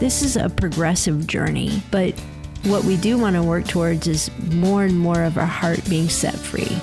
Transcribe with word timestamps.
this 0.00 0.22
is 0.22 0.36
a 0.36 0.48
progressive 0.48 1.26
journey, 1.26 1.82
but 1.90 2.18
what 2.64 2.84
we 2.84 2.96
do 2.96 3.18
want 3.18 3.36
to 3.36 3.42
work 3.42 3.66
towards 3.68 4.06
is 4.06 4.30
more 4.52 4.84
and 4.84 4.98
more 4.98 5.22
of 5.22 5.36
our 5.36 5.46
heart 5.46 5.86
being 5.88 6.08
set 6.08 6.34
free. 6.34 6.78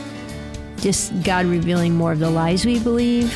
Just 0.77 1.23
God 1.23 1.47
revealing 1.47 1.95
more 1.95 2.11
of 2.11 2.19
the 2.19 2.29
lies 2.29 2.63
we 2.63 2.79
believe, 2.79 3.35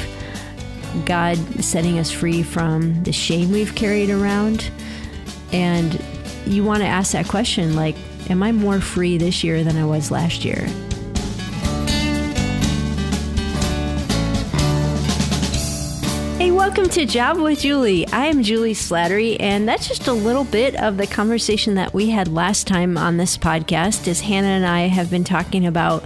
God 1.06 1.38
setting 1.64 1.98
us 1.98 2.12
free 2.12 2.44
from 2.44 3.04
the 3.04 3.12
shame 3.12 3.52
we've 3.52 3.74
carried 3.74 4.12
around. 4.12 4.70
And 5.52 6.00
you 6.46 6.64
want 6.64 6.82
to 6.82 6.88
ask 6.88 7.14
that 7.14 7.28
question 7.28 7.76
like, 7.76 7.96
Am 8.30 8.44
I 8.44 8.52
more 8.52 8.80
free 8.80 9.18
this 9.18 9.44
year 9.44 9.64
than 9.64 9.76
I 9.76 9.84
was 9.84 10.12
last 10.12 10.46
year? 10.46 10.68
Welcome 16.62 16.90
to 16.90 17.08
Java 17.08 17.42
with 17.42 17.62
Juli. 17.62 18.08
I 18.10 18.28
am 18.28 18.44
Juli 18.44 18.76
Slattery, 18.76 19.36
and 19.40 19.68
that's 19.68 19.88
just 19.88 20.08
a 20.08 20.14
little 20.14 20.44
bit 20.44 20.76
of 20.76 20.96
the 20.96 21.08
conversation 21.08 21.74
that 21.74 21.92
we 21.92 22.12
had 22.12 22.28
last 22.28 22.68
time 22.68 23.00
on 23.00 23.18
this 23.18 23.36
podcast 23.36 24.08
as 24.08 24.22
Hannah 24.22 24.46
and 24.46 24.66
I 24.66 24.82
have 24.82 25.10
been 25.10 25.24
talking 25.24 25.66
about 25.66 26.06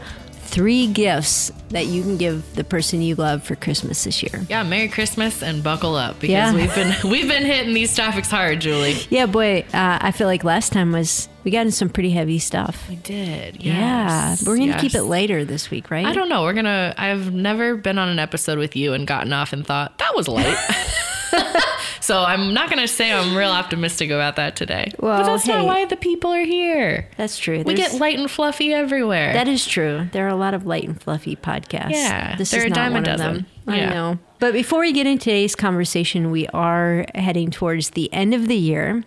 three 0.56 0.88
gifts 0.88 1.52
that 1.72 1.86
you 1.88 2.02
can 2.02 2.16
give 2.16 2.56
the 2.56 2.64
person 2.64 3.02
you 3.02 3.14
love 3.16 3.44
for 3.44 3.58
Christmas 3.58 4.06
this 4.06 4.24
year. 4.24 4.46
Yeah, 4.50 4.64
Merry 4.64 4.88
Christmas 4.88 5.44
and 5.44 5.62
buckle 5.62 5.96
up 5.96 6.16
because 6.22 6.30
Yeah. 6.32 6.54
we've 6.56 6.74
been 6.74 6.96
we've 7.12 7.28
been 7.28 7.44
hitting 7.44 7.74
these 7.74 7.94
topics 7.94 8.32
hard, 8.32 8.62
Juli. 8.62 8.96
Yeah, 9.10 9.26
boy, 9.26 9.66
uh, 9.74 9.98
I 10.02 10.12
feel 10.12 10.28
like 10.28 10.46
last 10.46 10.72
time 10.72 10.94
was 10.94 11.28
we 11.44 11.52
got 11.52 11.62
into 11.62 11.74
some 11.74 11.90
pretty 11.90 12.12
heavy 12.12 12.40
stuff. 12.40 12.88
We 12.88 12.96
did. 12.96 13.62
yeah, 13.62 14.36
we're 14.48 14.58
gonna 14.58 14.80
keep 14.80 14.96
it 14.96 15.04
later 15.04 15.44
this 15.44 15.70
week, 15.70 15.92
right? 15.92 16.06
I 16.06 16.14
don't 16.14 16.30
know. 16.30 16.44
We're 16.44 16.54
gonna. 16.54 16.94
I've 16.98 17.34
never 17.34 17.76
been 17.76 17.98
on 18.00 18.08
an 18.08 18.18
episode 18.20 18.58
with 18.58 18.78
you 18.78 18.94
and 18.94 19.06
gotten 19.06 19.34
off 19.34 19.52
and 19.52 19.68
thought 19.68 19.98
that 19.98 20.16
was 20.16 20.30
light. 20.30 20.56
so 22.02 22.20
I'm 22.24 22.54
not 22.54 22.70
gonna 22.70 22.88
say 22.88 23.12
I'm 23.12 23.36
real 23.36 23.50
optimistic 23.50 24.10
about 24.10 24.36
that 24.38 24.56
today. 24.56 24.92
Well, 25.00 25.20
but 25.22 25.26
that's 25.28 25.46
hey. 25.46 25.54
not 25.54 25.66
why 25.66 25.86
the 25.86 25.96
people 25.98 26.32
are 26.32 26.44
here. 26.46 27.08
That's 27.18 27.38
true. 27.38 27.64
We 27.64 27.74
get 27.74 27.94
light 27.96 28.20
and 28.20 28.30
fluffy 28.30 28.74
everywhere. 28.74 29.34
That 29.34 29.48
is 29.48 29.66
true. 29.66 30.08
There 30.12 30.26
are 30.26 30.30
a 30.30 30.36
lot 30.36 30.54
of 30.54 30.66
light 30.66 30.84
and 30.88 31.02
fluffy 31.02 31.36
podcasts. 31.36 31.92
Yeah, 31.92 32.36
this 32.36 32.52
they're 32.52 32.62
is 32.62 32.66
a 32.66 32.70
not 32.70 32.76
dime 32.76 32.92
a 32.92 32.96
one 32.96 33.02
of 33.10 33.18
dozen. 33.18 33.34
them. 33.34 33.46
I 33.68 33.78
Yeah. 33.78 33.90
know. 33.90 34.20
But 34.40 34.54
before 34.54 34.82
we 34.82 34.92
get 34.92 35.08
into 35.08 35.24
today's 35.24 35.56
conversation, 35.56 36.30
we 36.32 36.48
are 36.48 37.06
heading 37.16 37.52
towards 37.52 37.92
the 37.92 38.12
end 38.14 38.34
of 38.34 38.48
the 38.48 38.58
year. 38.58 39.04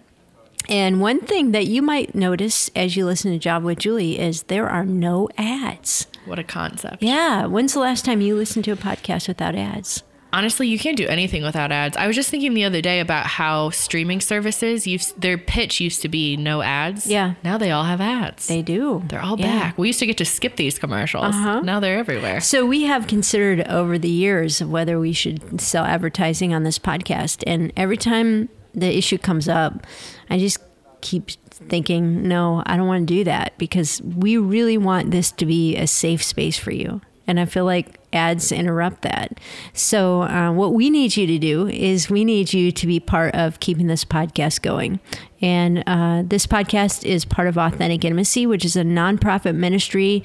And 0.68 1.00
one 1.00 1.20
thing 1.20 1.52
that 1.52 1.66
you 1.66 1.80
might 1.80 2.14
notice 2.14 2.70
as 2.76 2.94
you 2.96 3.06
listen 3.06 3.32
to 3.32 3.38
Java 3.38 3.64
with 3.64 3.78
Juli 3.78 4.18
is 4.18 4.42
there 4.44 4.68
are 4.68 4.84
no 4.84 5.28
ads. 5.38 6.06
what 6.26 6.38
a 6.38 6.44
concept. 6.44 7.02
Yeah. 7.02 7.46
When's 7.46 7.72
the 7.72 7.80
last 7.80 8.04
time 8.04 8.20
you 8.20 8.34
listened 8.34 8.64
to 8.66 8.72
a 8.72 8.76
podcast 8.76 9.28
without 9.28 9.54
ads? 9.54 10.02
Honestly, 10.32 10.68
you 10.68 10.78
can't 10.78 10.96
do 10.96 11.06
anything 11.06 11.42
without 11.42 11.72
ads. 11.72 11.96
I 11.96 12.06
was 12.06 12.14
just 12.14 12.28
thinking 12.28 12.52
the 12.52 12.64
other 12.64 12.82
day 12.82 13.00
about 13.00 13.26
how 13.26 13.70
streaming 13.70 14.20
services, 14.20 14.84
their 15.16 15.38
pitch 15.38 15.80
used 15.80 16.02
to 16.02 16.08
be 16.08 16.36
no 16.36 16.60
ads. 16.60 17.06
Yeah. 17.06 17.34
Now 17.42 17.56
they 17.56 17.70
all 17.70 17.84
have 17.84 18.00
ads. 18.00 18.46
They 18.46 18.60
do. 18.60 19.02
They're 19.08 19.22
all 19.22 19.38
Yeah. 19.40 19.46
back. 19.46 19.78
We 19.78 19.86
used 19.86 20.00
to 20.00 20.06
get 20.06 20.18
to 20.18 20.24
skip 20.26 20.56
these 20.56 20.78
commercials. 20.78 21.34
Uh-huh. 21.34 21.60
Now 21.60 21.80
they're 21.80 21.98
everywhere. 21.98 22.40
So 22.40 22.66
we 22.66 22.82
have 22.84 23.06
considered 23.06 23.66
over 23.68 23.98
the 23.98 24.10
years 24.10 24.60
of 24.60 24.70
whether 24.70 25.00
we 25.00 25.12
should 25.14 25.60
sell 25.60 25.84
advertising 25.86 26.52
on 26.52 26.62
this 26.62 26.78
podcast, 26.78 27.42
and 27.46 27.72
every 27.76 27.96
time 27.96 28.50
the 28.74 28.96
issue 28.98 29.16
comes 29.18 29.48
up, 29.48 29.86
I 30.28 30.38
just 30.38 30.58
keep 31.00 31.30
thinking, 31.50 32.28
no, 32.28 32.62
I 32.66 32.76
don't 32.76 32.86
want 32.86 33.08
to 33.08 33.14
do 33.14 33.24
that 33.24 33.56
because 33.56 34.02
we 34.02 34.36
really 34.36 34.76
want 34.78 35.10
this 35.10 35.30
to 35.32 35.46
be 35.46 35.74
a 35.76 35.86
safe 35.86 36.22
space 36.22 36.58
for 36.58 36.70
you. 36.70 37.00
And 37.26 37.40
I 37.40 37.46
feel 37.46 37.64
like 37.64 37.97
ads 38.12 38.52
interrupt 38.52 39.02
that. 39.02 39.38
So, 39.72 40.22
uh, 40.22 40.52
what 40.52 40.74
we 40.74 40.90
need 40.90 41.16
you 41.16 41.26
to 41.26 41.38
do 41.38 41.68
is 41.68 42.10
we 42.10 42.24
need 42.24 42.52
you 42.52 42.72
to 42.72 42.86
be 42.86 43.00
part 43.00 43.34
of 43.34 43.60
keeping 43.60 43.86
this 43.86 44.04
podcast 44.04 44.62
going. 44.62 45.00
And 45.40 45.84
uh, 45.86 46.22
this 46.24 46.46
podcast 46.46 47.04
is 47.04 47.24
part 47.24 47.48
of 47.48 47.56
Authentic 47.56 48.04
Intimacy, 48.04 48.46
which 48.46 48.64
is 48.64 48.76
a 48.76 48.82
nonprofit 48.82 49.54
ministry 49.54 50.24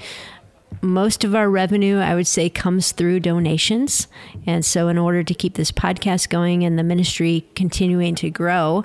most 0.82 1.24
of 1.24 1.34
our 1.34 1.48
revenue, 1.48 1.98
I 1.98 2.14
would 2.14 2.26
say, 2.26 2.48
comes 2.50 2.92
through 2.92 3.20
donations. 3.20 4.06
And 4.46 4.64
so, 4.64 4.88
in 4.88 4.98
order 4.98 5.22
to 5.22 5.34
keep 5.34 5.54
this 5.54 5.72
podcast 5.72 6.28
going 6.28 6.64
and 6.64 6.78
the 6.78 6.82
ministry 6.82 7.46
continuing 7.54 8.14
to 8.16 8.30
grow, 8.30 8.84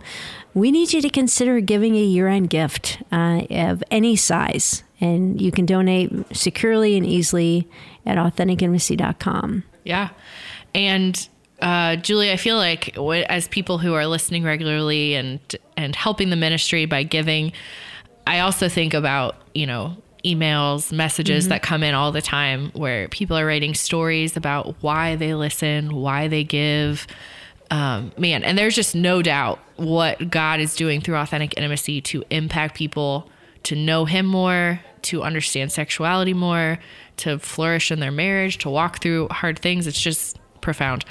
we 0.53 0.71
need 0.71 0.93
you 0.93 1.01
to 1.01 1.09
consider 1.09 1.59
giving 1.59 1.95
a 1.95 2.03
year 2.03 2.27
end 2.27 2.49
gift 2.49 3.01
uh, 3.11 3.41
of 3.49 3.83
any 3.91 4.15
size. 4.15 4.83
And 5.01 5.39
you 5.41 5.51
can 5.51 5.65
donate 5.65 6.11
securely 6.35 6.97
and 6.97 7.05
easily 7.05 7.67
at 8.05 8.17
AuthenticIntimacy.com. 8.17 9.63
Yeah. 9.83 10.09
And 10.75 11.29
uh, 11.61 11.95
Julie, 11.97 12.31
I 12.31 12.37
feel 12.37 12.57
like 12.57 12.97
as 12.97 13.47
people 13.47 13.77
who 13.77 13.93
are 13.93 14.07
listening 14.07 14.43
regularly 14.43 15.15
and 15.15 15.39
and 15.77 15.95
helping 15.95 16.29
the 16.29 16.35
ministry 16.35 16.85
by 16.85 17.03
giving, 17.03 17.51
I 18.27 18.39
also 18.39 18.69
think 18.69 18.93
about 18.93 19.35
you 19.53 19.65
know 19.65 19.97
emails, 20.23 20.91
messages 20.91 21.47
that 21.47 21.61
come 21.61 21.83
in 21.83 21.95
all 21.95 22.11
the 22.11 22.21
time 22.21 22.71
where 22.71 23.07
people 23.07 23.37
are 23.37 23.45
writing 23.45 23.73
stories 23.73 24.35
about 24.35 24.75
why 24.81 25.15
they 25.15 25.33
listen, 25.33 25.95
why 25.95 26.27
they 26.27 26.43
give. 26.43 27.07
Um, 27.71 28.11
man, 28.17 28.43
and 28.43 28.57
there's 28.57 28.75
just 28.75 28.95
no 28.95 29.21
doubt 29.21 29.59
what 29.75 30.29
God 30.29 30.59
is 30.59 30.75
doing 30.75 31.01
through 31.01 31.15
authentic 31.15 31.55
intimacy 31.55 32.01
to 32.01 32.23
impact 32.29 32.75
people 32.75 33.29
to 33.63 33.75
know 33.75 34.05
Him 34.05 34.25
more, 34.25 34.79
to 35.03 35.23
understand 35.23 35.71
sexuality 35.71 36.33
more, 36.33 36.79
to 37.17 37.39
flourish 37.39 37.91
in 37.91 37.99
their 37.99 38.11
marriage, 38.11 38.57
to 38.59 38.69
walk 38.69 39.01
through 39.01 39.27
hard 39.29 39.59
things. 39.59 39.87
It's 39.87 40.01
just 40.01 40.37
profound. 40.61 41.05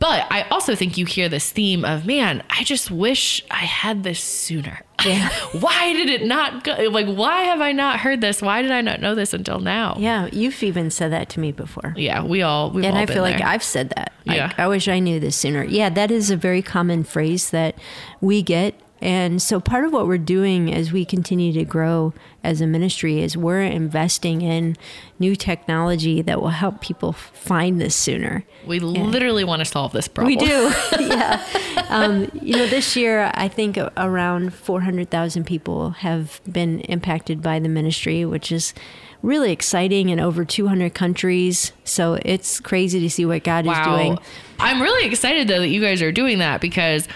But 0.00 0.26
I 0.30 0.42
also 0.50 0.74
think 0.74 0.96
you 0.96 1.04
hear 1.04 1.28
this 1.28 1.52
theme 1.52 1.84
of, 1.84 2.06
man, 2.06 2.42
I 2.48 2.64
just 2.64 2.90
wish 2.90 3.44
I 3.50 3.66
had 3.66 4.02
this 4.02 4.18
sooner. 4.18 4.80
Yeah. 5.04 5.28
why 5.60 5.92
did 5.92 6.08
it 6.08 6.24
not 6.24 6.64
go? 6.64 6.72
Like, 6.90 7.06
why 7.06 7.42
have 7.42 7.60
I 7.60 7.72
not 7.72 8.00
heard 8.00 8.22
this? 8.22 8.40
Why 8.40 8.62
did 8.62 8.70
I 8.70 8.80
not 8.80 9.02
know 9.02 9.14
this 9.14 9.34
until 9.34 9.58
now? 9.58 9.96
Yeah, 9.98 10.28
you've 10.32 10.62
even 10.62 10.90
said 10.90 11.12
that 11.12 11.28
to 11.30 11.40
me 11.40 11.52
before. 11.52 11.92
Yeah, 11.98 12.24
we 12.24 12.40
all, 12.40 12.70
we've 12.70 12.84
and 12.86 12.96
all 12.96 13.02
I 13.02 13.06
feel 13.06 13.22
like. 13.22 13.42
I've 13.42 13.62
said 13.62 13.90
that. 13.90 14.14
Like, 14.24 14.36
Yeah. 14.38 14.52
I 14.56 14.68
wish 14.68 14.88
I 14.88 15.00
knew 15.00 15.20
this 15.20 15.36
sooner. 15.36 15.64
Yeah, 15.64 15.90
that 15.90 16.10
is 16.10 16.30
a 16.30 16.36
very 16.36 16.62
common 16.62 17.04
phrase 17.04 17.50
that 17.50 17.74
we 18.22 18.42
get. 18.42 18.74
And 19.00 19.40
so 19.40 19.60
part 19.60 19.84
of 19.84 19.92
what 19.92 20.06
we're 20.06 20.18
doing 20.18 20.72
as 20.72 20.92
we 20.92 21.04
continue 21.04 21.52
to 21.54 21.64
grow 21.64 22.12
as 22.44 22.60
a 22.60 22.66
ministry 22.66 23.20
is 23.20 23.36
we're 23.36 23.62
investing 23.62 24.42
in 24.42 24.76
new 25.18 25.34
technology 25.34 26.22
that 26.22 26.40
will 26.40 26.48
help 26.48 26.80
people 26.80 27.12
find 27.12 27.80
this 27.80 27.94
sooner. 27.94 28.44
we 28.66 28.78
literally 28.80 29.44
want 29.44 29.60
to 29.60 29.64
solve 29.64 29.92
this 29.92 30.08
problem. 30.08 30.36
We 30.36 30.46
do. 30.46 30.72
yeah. 31.00 31.44
Um, 31.88 32.30
you 32.42 32.56
know, 32.56 32.66
this 32.66 32.96
year, 32.96 33.30
I 33.34 33.48
think 33.48 33.78
around 33.96 34.52
400,000 34.54 35.44
people 35.44 35.90
have 35.90 36.40
been 36.50 36.80
impacted 36.80 37.42
by 37.42 37.58
the 37.58 37.68
ministry, 37.68 38.24
which 38.24 38.52
is 38.52 38.74
really 39.22 39.52
exciting 39.52 40.08
in 40.08 40.18
over 40.18 40.44
200 40.44 40.94
countries. 40.94 41.72
So 41.84 42.18
it's 42.24 42.60
crazy 42.60 43.00
to 43.00 43.10
see 43.10 43.24
what 43.24 43.44
God 43.44 43.66
is 43.66 43.78
doing. 43.84 44.18
I'm 44.58 44.80
really 44.80 45.06
excited 45.06 45.48
though 45.48 45.60
that 45.60 45.68
you 45.68 45.80
guys 45.80 46.02
are 46.02 46.12
doing 46.12 46.38
that 46.38 46.60
because 46.60 47.08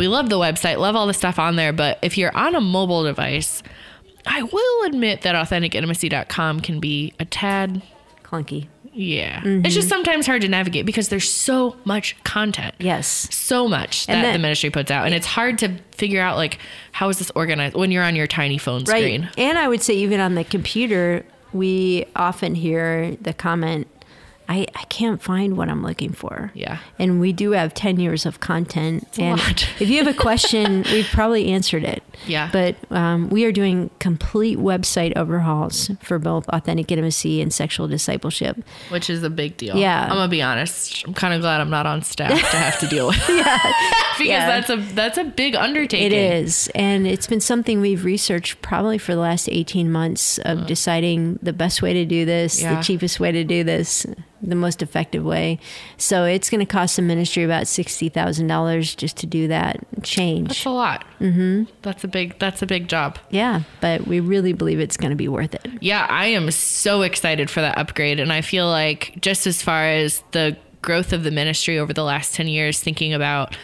we 0.00 0.08
love 0.08 0.28
the 0.28 0.38
website, 0.38 0.78
love 0.78 0.96
all 0.96 1.06
the 1.06 1.14
stuff 1.14 1.38
on 1.38 1.54
there. 1.56 1.72
But 1.72 1.98
if 2.02 2.18
you're 2.18 2.36
on 2.36 2.54
a 2.56 2.60
mobile 2.60 3.04
device, 3.04 3.62
I 4.26 4.42
will 4.42 4.86
admit 4.86 5.22
that 5.22 5.34
AuthenticIntimacy.com 5.34 6.60
can 6.60 6.80
be 6.80 7.12
a 7.20 7.24
tad, 7.24 7.82
Clunky. 8.24 8.66
yeah. 8.92 9.40
Mm-hmm. 9.40 9.64
It's 9.66 9.74
just 9.74 9.88
sometimes 9.88 10.26
hard 10.26 10.42
to 10.42 10.48
navigate 10.48 10.86
because 10.86 11.08
there's 11.08 11.30
so 11.30 11.76
much 11.84 12.16
content. 12.24 12.74
Yes. 12.78 13.06
So 13.34 13.68
much 13.68 14.06
that, 14.06 14.32
the 14.32 14.38
ministry 14.38 14.70
puts 14.70 14.90
out. 14.90 15.06
And 15.06 15.14
it's 15.14 15.26
hard 15.26 15.58
to 15.58 15.76
figure 15.92 16.20
out, 16.20 16.36
like, 16.36 16.58
how 16.92 17.08
is 17.08 17.18
this 17.18 17.30
organized 17.34 17.74
when 17.76 17.90
you're 17.90 18.04
on 18.04 18.16
your 18.16 18.26
tiny 18.26 18.58
phone 18.58 18.84
Right. 18.84 19.02
screen? 19.02 19.30
And 19.38 19.58
I 19.58 19.68
would 19.68 19.82
say, 19.82 19.94
even 19.94 20.20
on 20.20 20.34
the 20.34 20.44
computer, 20.44 21.24
we 21.52 22.06
often 22.14 22.54
hear 22.54 23.16
the 23.20 23.32
comment, 23.32 23.86
I, 24.50 24.66
I 24.74 24.82
can't 24.86 25.22
find 25.22 25.56
what 25.56 25.68
I'm 25.68 25.84
looking 25.84 26.10
for. 26.12 26.50
Yeah. 26.54 26.78
And 26.98 27.20
we 27.20 27.32
do 27.32 27.52
have 27.52 27.72
10 27.72 28.00
years 28.00 28.26
of 28.26 28.40
content. 28.40 29.06
a 29.16 29.22
and 29.22 29.38
lot. 29.38 29.68
if 29.80 29.88
you 29.88 29.98
have 29.98 30.08
a 30.08 30.18
question, 30.18 30.82
we've 30.92 31.06
probably 31.06 31.46
answered 31.52 31.84
it. 31.84 32.02
Yeah. 32.26 32.50
But 32.52 32.74
um, 32.90 33.30
we 33.30 33.44
are 33.44 33.52
doing 33.52 33.90
complete 34.00 34.58
website 34.58 35.16
overhauls 35.16 35.92
for 36.02 36.18
both 36.18 36.48
authentic 36.48 36.90
intimacy 36.90 37.40
and 37.40 37.54
sexual 37.54 37.86
discipleship. 37.86 38.56
Which 38.88 39.08
is 39.08 39.22
a 39.22 39.30
big 39.30 39.56
deal. 39.56 39.76
Yeah. 39.76 40.02
I'm 40.02 40.08
gonna 40.10 40.26
be 40.28 40.42
honest. 40.42 41.06
I'm 41.06 41.14
kind 41.14 41.32
of 41.32 41.40
glad 41.42 41.60
I'm 41.60 41.70
not 41.70 41.86
on 41.86 42.02
staff 42.02 42.30
to 42.50 42.56
have 42.56 42.80
to 42.80 42.86
deal 42.88 43.06
with. 43.06 43.20
Yeah. 43.30 43.56
because 44.18 44.26
Yeah. 44.26 44.46
that's 44.60 44.70
a 44.70 44.76
that's 44.94 45.16
a 45.18 45.24
big 45.24 45.54
undertaking. 45.54 46.06
It 46.06 46.12
is. 46.12 46.68
And 46.74 47.06
it's 47.06 47.26
been 47.28 47.40
something 47.40 47.80
we've 47.80 48.04
researched 48.04 48.60
probably 48.60 48.98
for 48.98 49.14
the 49.14 49.20
last 49.20 49.48
18 49.48 49.90
months 49.90 50.38
of 50.38 50.66
deciding 50.66 51.38
the 51.40 51.52
best 51.52 51.80
way 51.80 51.92
to 51.94 52.04
do 52.04 52.24
this, 52.26 52.60
Yeah. 52.60 52.74
the 52.74 52.82
cheapest 52.82 53.20
way 53.20 53.32
to 53.32 53.44
do 53.44 53.64
this, 53.64 54.04
the 54.42 54.54
most 54.54 54.82
effective 54.82 55.24
way. 55.24 55.58
So 55.96 56.24
it's 56.24 56.48
going 56.50 56.60
to 56.64 56.70
cost 56.70 56.96
the 56.96 57.02
ministry 57.02 57.44
about 57.44 57.64
$60,000 57.64 58.96
just 58.96 59.16
to 59.18 59.26
do 59.26 59.48
that 59.48 59.84
change. 60.02 60.48
That's 60.48 60.64
a 60.64 60.70
lot. 60.70 61.04
Mm-hmm. 61.20 61.64
That's 61.82 62.04
a 62.04 62.08
big. 62.08 62.38
That's 62.38 62.62
a 62.62 62.66
big 62.66 62.88
job. 62.88 63.18
yeah. 63.30 63.62
But 63.80 64.06
we 64.06 64.20
really 64.20 64.52
believe 64.52 64.80
it's 64.80 64.96
going 64.96 65.10
to 65.10 65.16
be 65.16 65.28
worth 65.28 65.54
it. 65.54 65.66
Yeah, 65.80 66.06
I 66.08 66.26
am 66.26 66.50
so 66.50 67.02
excited 67.02 67.50
for 67.50 67.60
that 67.60 67.78
upgrade, 67.78 68.20
and 68.20 68.32
I 68.32 68.40
feel 68.40 68.66
like 68.68 69.14
just 69.20 69.46
as 69.46 69.62
far 69.62 69.84
as 69.86 70.22
the 70.32 70.56
growth 70.82 71.12
of 71.12 71.24
the 71.24 71.30
ministry 71.30 71.78
over 71.78 71.92
the 71.92 72.04
last 72.04 72.34
ten 72.34 72.48
years, 72.48 72.80
thinking 72.80 73.12
about 73.12 73.56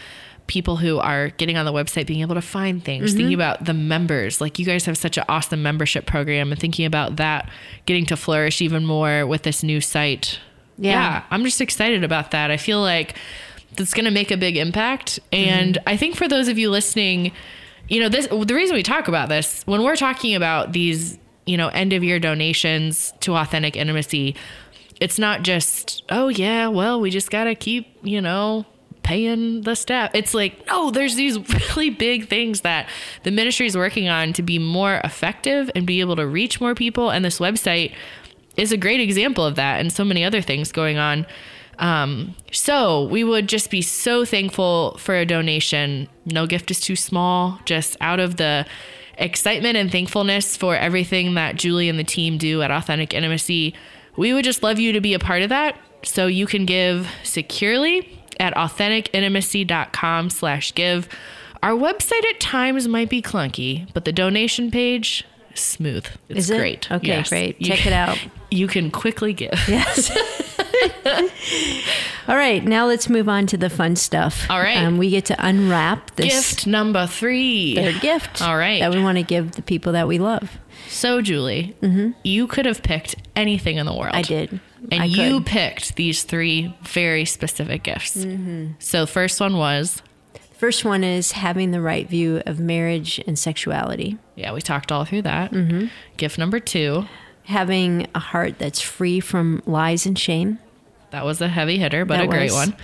people 0.47 0.77
who 0.77 0.97
are 0.97 1.29
getting 1.31 1.57
on 1.57 1.65
the 1.65 1.73
website 1.73 2.07
being 2.07 2.21
able 2.21 2.35
to 2.35 2.41
find 2.41 2.83
things, 2.83 3.13
thinking 3.13 3.33
about 3.33 3.65
the 3.65 3.73
members. 3.73 4.39
Like 4.39 4.57
you 4.57 4.65
guys 4.65 4.85
have 4.85 4.97
such 4.97 5.17
an 5.17 5.25
awesome 5.27 5.61
membership 5.61 6.05
program 6.05 6.51
and 6.51 6.59
thinking 6.59 6.85
about 6.85 7.17
that 7.17 7.49
getting 7.85 8.05
to 8.05 8.15
flourish 8.15 8.61
even 8.61 8.85
more 8.85 9.27
with 9.27 9.43
this 9.43 9.61
new 9.61 9.81
site. 9.81 10.39
Yeah. 10.77 11.23
I'm 11.29 11.43
just 11.43 11.61
excited 11.61 12.03
about 12.03 12.31
that. 12.31 12.51
I 12.51 12.57
feel 12.57 12.81
like 12.81 13.15
that's 13.75 13.93
going 13.93 14.05
to 14.05 14.11
make 14.11 14.31
a 14.31 14.37
big 14.37 14.57
impact. 14.57 15.19
And 15.31 15.75
mm-hmm. 15.75 15.89
I 15.89 15.97
think 15.97 16.15
for 16.15 16.27
those 16.27 16.47
of 16.47 16.57
you 16.57 16.69
listening, 16.69 17.31
you 17.87 17.99
know, 17.99 18.09
this 18.09 18.27
the 18.27 18.55
reason 18.55 18.75
we 18.75 18.83
talk 18.83 19.07
about 19.07 19.29
this 19.29 19.63
when 19.65 19.83
we're 19.83 19.95
talking 19.95 20.35
about 20.35 20.73
these, 20.73 21.17
you 21.45 21.57
know, 21.57 21.69
end 21.69 21.93
of 21.93 22.03
year 22.03 22.19
donations 22.19 23.13
to 23.21 23.35
authentic 23.35 23.75
intimacy, 23.75 24.35
it's 24.99 25.17
not 25.19 25.43
just, 25.43 26.03
oh 26.09 26.27
yeah, 26.27 26.67
well, 26.67 26.99
we 26.99 27.09
just 27.09 27.31
got 27.31 27.45
to 27.45 27.55
keep, 27.55 27.87
you 28.01 28.21
know, 28.21 28.65
paying 29.03 29.61
the 29.61 29.75
staff. 29.75 30.11
It's 30.13 30.33
like, 30.33 30.67
no, 30.67 30.91
there's 30.91 31.15
these 31.15 31.37
really 31.69 31.89
big 31.89 32.27
things 32.27 32.61
that 32.61 32.89
the 33.23 33.31
ministry 33.31 33.65
is 33.65 33.77
working 33.77 34.09
on 34.09 34.33
to 34.33 34.41
be 34.41 34.59
more 34.59 34.99
effective 35.03 35.71
and 35.75 35.87
be 35.87 36.01
able 36.01 36.17
to 36.17 36.27
reach 36.27 36.59
more 36.59 36.75
people. 36.75 37.09
And 37.09 37.23
this 37.23 37.39
website 37.39 37.93
is 38.57 38.71
a 38.71 38.77
great 38.77 38.99
example 38.99 39.45
of 39.45 39.55
that 39.55 39.79
and 39.79 39.93
so 39.93 40.03
many 40.03 40.23
other 40.23 40.41
things 40.41 40.71
going 40.71 40.97
on. 40.97 41.25
Um, 41.79 42.35
so 42.51 43.03
we 43.05 43.23
would 43.23 43.47
just 43.47 43.69
be 43.69 43.81
so 43.81 44.25
thankful 44.25 44.97
for 44.97 45.15
a 45.15 45.25
donation. 45.25 46.07
No 46.25 46.47
gift 46.47 46.71
is 46.71 46.79
too 46.79 46.95
small, 46.95 47.59
just 47.65 47.95
out 48.01 48.19
of 48.19 48.37
the 48.37 48.65
excitement 49.17 49.77
and 49.77 49.91
thankfulness 49.91 50.57
for 50.57 50.75
everything 50.75 51.35
that 51.35 51.55
Juli 51.55 51.89
and 51.89 51.99
the 51.99 52.03
team 52.03 52.37
do 52.37 52.61
at 52.61 52.71
Authentic 52.71 53.13
Intimacy. 53.13 53.73
We 54.15 54.33
would 54.33 54.45
just 54.45 54.63
love 54.63 54.79
you 54.79 54.91
to 54.93 55.01
be 55.01 55.13
a 55.13 55.19
part 55.19 55.43
of 55.43 55.49
that. 55.49 55.77
So 56.03 56.27
you 56.27 56.47
can 56.47 56.65
give 56.65 57.07
securely 57.23 58.19
at 58.39 58.53
authenticintimacy.com 58.55 60.29
slash 60.29 60.73
give. 60.73 61.07
Our 61.63 61.71
website 61.71 62.23
at 62.25 62.39
times 62.39 62.87
might 62.87 63.09
be 63.09 63.21
clunky, 63.21 63.91
but 63.93 64.05
the 64.05 64.11
donation 64.11 64.69
page, 64.69 65.25
smooth. 65.59 66.05
It's 66.29 66.39
Is 66.39 66.49
it? 66.49 66.57
great. 66.57 66.91
Okay, 66.91 67.07
Yes. 67.07 67.29
great. 67.29 67.59
You 67.59 67.67
Check 67.67 67.79
can- 67.79 67.93
it 67.93 67.95
out. 67.95 68.17
You 68.49 68.67
can 68.67 68.91
quickly 68.91 69.33
give. 69.33 69.51
Yes. 69.67 70.09
All 72.29 72.35
right, 72.35 72.63
now 72.63 72.85
let's 72.87 73.09
move 73.09 73.27
on 73.29 73.45
to 73.47 73.57
the 73.57 73.69
fun 73.69 73.95
stuff. 73.97 74.49
All 74.49 74.59
right. 74.59 74.77
Um, 74.83 74.97
we 74.97 75.09
get 75.09 75.25
to 75.25 75.35
unwrap 75.45 76.15
this 76.15 76.51
Gift 76.51 76.67
number 76.67 77.07
three. 77.07 77.75
third 77.75 77.99
gift. 78.01 78.41
All 78.41 78.57
right. 78.57 78.79
That 78.79 78.93
we 78.93 79.01
want 79.01 79.17
to 79.17 79.23
give 79.23 79.53
the 79.53 79.61
people 79.61 79.93
that 79.93 80.07
we 80.07 80.17
love. 80.19 80.57
So, 80.89 81.21
Juli, 81.21 81.75
you 82.23 82.47
could 82.47 82.65
have 82.65 82.83
picked 82.83 83.15
anything 83.35 83.77
in 83.77 83.85
the 83.85 83.93
world. 83.93 84.13
Mm-hmm. 84.13 84.17
I 84.17 84.21
did. 84.21 84.59
And 84.91 85.01
I 85.03 85.05
you 85.05 85.41
picked 85.41 85.95
these 85.95 86.23
three 86.23 86.73
very 86.83 87.25
specific 87.25 87.83
gifts. 87.83 88.15
Mm-hmm. 88.15 88.73
So, 88.79 89.05
first 89.05 89.39
one 89.39 89.57
was, 89.57 90.01
First 90.57 90.83
one 90.83 91.03
is 91.03 91.33
having 91.33 91.71
the 91.71 91.81
right 91.81 92.07
view 92.09 92.41
of 92.45 92.59
marriage 92.59 93.19
and 93.27 93.37
sexuality. 93.37 94.17
yeah, 94.35 94.53
we 94.53 94.61
talked 94.61 94.91
all 94.91 95.05
through 95.05 95.21
that. 95.23 95.51
Mm-hmm. 95.51 95.87
Gift 96.17 96.37
number 96.37 96.59
two, 96.59 97.05
Having 97.43 98.07
a 98.13 98.19
heart 98.19 98.59
that's 98.59 98.81
free 98.81 99.19
from 99.21 99.61
lies 99.65 100.05
and 100.05 100.17
shame. 100.19 100.59
that 101.11 101.23
was 101.23 101.39
a 101.39 101.47
heavy 101.47 101.77
hitter, 101.77 102.03
but 102.03 102.17
That 102.17 102.25
a 102.25 102.27
great 102.27 102.51
was. 102.51 102.67
one. 102.67 102.75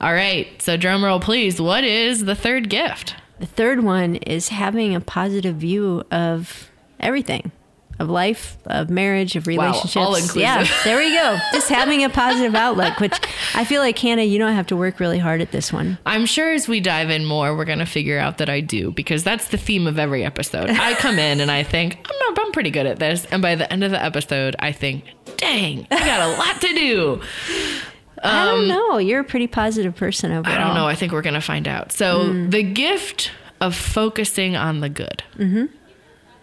All 0.00 0.12
right. 0.12 0.60
So, 0.60 0.76
drum 0.76 1.02
roll, 1.04 1.20
please. 1.20 1.58
What 1.60 1.84
is 1.84 2.24
the 2.26 2.34
third 2.34 2.68
gift? 2.68 3.14
The 3.38 3.46
third 3.46 3.82
one 3.82 4.16
is 4.16 4.48
having 4.48 4.94
a 4.94 5.00
positive 5.00 5.56
view 5.56 6.02
of 6.10 6.70
everything. 7.00 7.50
Of 7.98 8.10
life, 8.10 8.56
of 8.66 8.90
marriage, 8.90 9.36
of 9.36 9.46
relationships. 9.46 9.96
all-inclusive. 9.96 10.36
Yeah, 10.40 10.66
there 10.82 10.96
we 10.98 11.14
go. 11.14 11.38
Just 11.52 11.68
having 11.68 12.02
a 12.02 12.08
positive 12.10 12.54
outlook, 12.56 12.98
which 12.98 13.14
I 13.54 13.64
feel 13.64 13.80
like 13.80 13.96
Hannah, 13.98 14.22
you 14.24 14.36
don't 14.38 14.52
have 14.54 14.66
to 14.68 14.76
work 14.76 14.98
really 14.98 15.18
hard 15.20 15.40
at 15.40 15.52
this 15.52 15.72
one. 15.72 15.96
I'm 16.04 16.26
sure 16.26 16.52
as 16.52 16.66
we 16.66 16.80
dive 16.80 17.10
in 17.10 17.24
more, 17.24 17.56
we're 17.56 17.64
going 17.64 17.78
to 17.78 17.86
figure 17.86 18.18
out 18.18 18.38
that 18.38 18.48
I 18.50 18.60
do 18.60 18.90
because 18.90 19.22
that's 19.22 19.48
the 19.48 19.56
theme 19.58 19.86
of 19.86 19.98
every 19.98 20.24
episode. 20.24 20.70
I 20.70 20.94
come 20.94 21.20
in 21.20 21.40
and 21.40 21.50
I 21.52 21.62
think, 21.62 21.98
I'm, 22.04 22.34
not, 22.34 22.44
I'm 22.46 22.52
pretty 22.52 22.70
good 22.70 22.86
at 22.86 22.98
this. 22.98 23.26
And 23.26 23.40
by 23.40 23.54
the 23.54 23.72
end 23.72 23.84
of 23.84 23.92
the 23.92 24.02
episode, 24.02 24.56
I 24.58 24.72
think, 24.72 25.04
dang, 25.36 25.86
I 25.90 25.98
got 26.00 26.20
a 26.30 26.36
lot 26.36 26.60
to 26.62 26.68
do. 26.74 27.20
I 28.24 28.46
don't 28.46 28.66
know. 28.68 28.96
You're 28.98 29.20
a 29.20 29.24
pretty 29.24 29.46
positive 29.46 29.94
person 29.94 30.32
overall. 30.32 30.54
Um, 30.56 30.60
I 30.60 30.64
don't 30.64 30.74
know. 30.74 30.86
I 30.86 30.94
think 30.94 31.12
we're 31.12 31.22
going 31.22 31.34
to 31.34 31.40
find 31.42 31.68
out. 31.68 31.92
So, 31.92 32.24
Hmm. 32.32 32.50
the 32.50 32.62
gift 32.62 33.30
of 33.60 33.76
focusing 33.76 34.56
on 34.56 34.80
the 34.80 34.88
good. 34.88 35.22
Mm-hmm. 35.36 35.66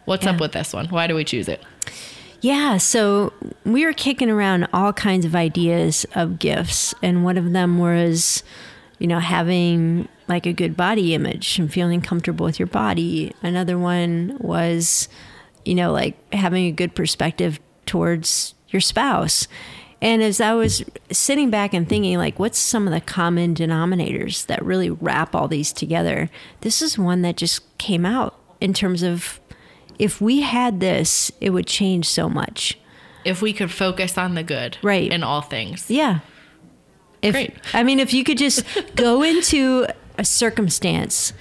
What's 0.06 0.26
up 0.26 0.40
with 0.40 0.52
this 0.52 0.74
one? 0.74 0.88
Why 0.88 1.08
do 1.08 1.16
we 1.16 1.24
choose 1.24 1.48
it? 1.48 1.64
Yeah, 2.42 2.78
so 2.78 3.34
we 3.66 3.86
were 3.86 3.94
kicking 3.94 4.30
around 4.30 4.68
all 4.74 4.94
kinds 4.94 5.26
of 5.26 5.36
ideas 5.36 6.08
of 6.16 6.40
gifts, 6.40 6.96
and 7.04 7.24
one 7.24 7.38
of 7.38 7.52
them 7.54 7.78
was, 7.78 8.42
you 8.98 9.06
know, 9.06 9.20
having 9.20 10.08
like 10.28 10.46
a 10.46 10.54
good 10.54 10.76
body 10.76 11.14
image 11.14 11.60
and 11.60 11.72
feeling 11.72 12.02
comfortable 12.02 12.46
with 12.46 12.58
your 12.58 12.68
body. 12.68 13.34
Another 13.44 13.78
one 13.78 14.38
was, 14.40 15.08
you 15.66 15.76
know, 15.76 15.92
like 15.92 16.16
having 16.34 16.66
a 16.66 16.72
good 16.72 16.96
perspective 16.96 17.60
towards 17.86 18.56
your 18.70 18.82
spouse. 18.82 19.48
And 20.02 20.24
as 20.24 20.42
I 20.42 20.54
was 20.54 20.84
sitting 21.12 21.52
back 21.52 21.76
and 21.76 21.88
thinking, 21.88 22.18
like, 22.18 22.40
what's 22.40 22.58
some 22.58 22.88
of 22.88 22.94
the 22.94 23.02
common 23.02 23.54
denominators 23.54 24.48
that 24.48 24.66
really 24.66 24.90
wrap 24.90 25.36
all 25.36 25.48
these 25.48 25.72
together? 25.72 26.32
This 26.62 26.82
is 26.82 26.98
one 26.98 27.22
that 27.22 27.38
just 27.38 27.78
came 27.78 28.04
out 28.06 28.40
in 28.60 28.74
terms 28.74 29.04
of 29.04 29.41
if 30.02 30.20
we 30.20 30.42
had 30.42 30.80
this, 30.80 31.32
it 31.40 31.52
would 31.52 31.68
change 31.68 32.10
so 32.10 32.28
much. 32.28 32.76
If 33.24 33.40
we 33.40 33.54
could 33.54 33.72
focus 33.72 34.18
on 34.18 34.34
the 34.34 34.42
good 34.42 34.78
Right. 34.82 35.12
in 35.14 35.22
all 35.24 35.42
things. 35.42 35.90
Yeah. 35.92 36.20
If, 37.22 37.34
Great. 37.34 37.54
I 37.72 37.84
mean, 37.84 38.00
if 38.00 38.12
you 38.16 38.24
could 38.24 38.40
just 38.40 38.64
go 38.96 39.22
into 39.22 39.86
a 40.18 40.26
circumstance 40.26 41.34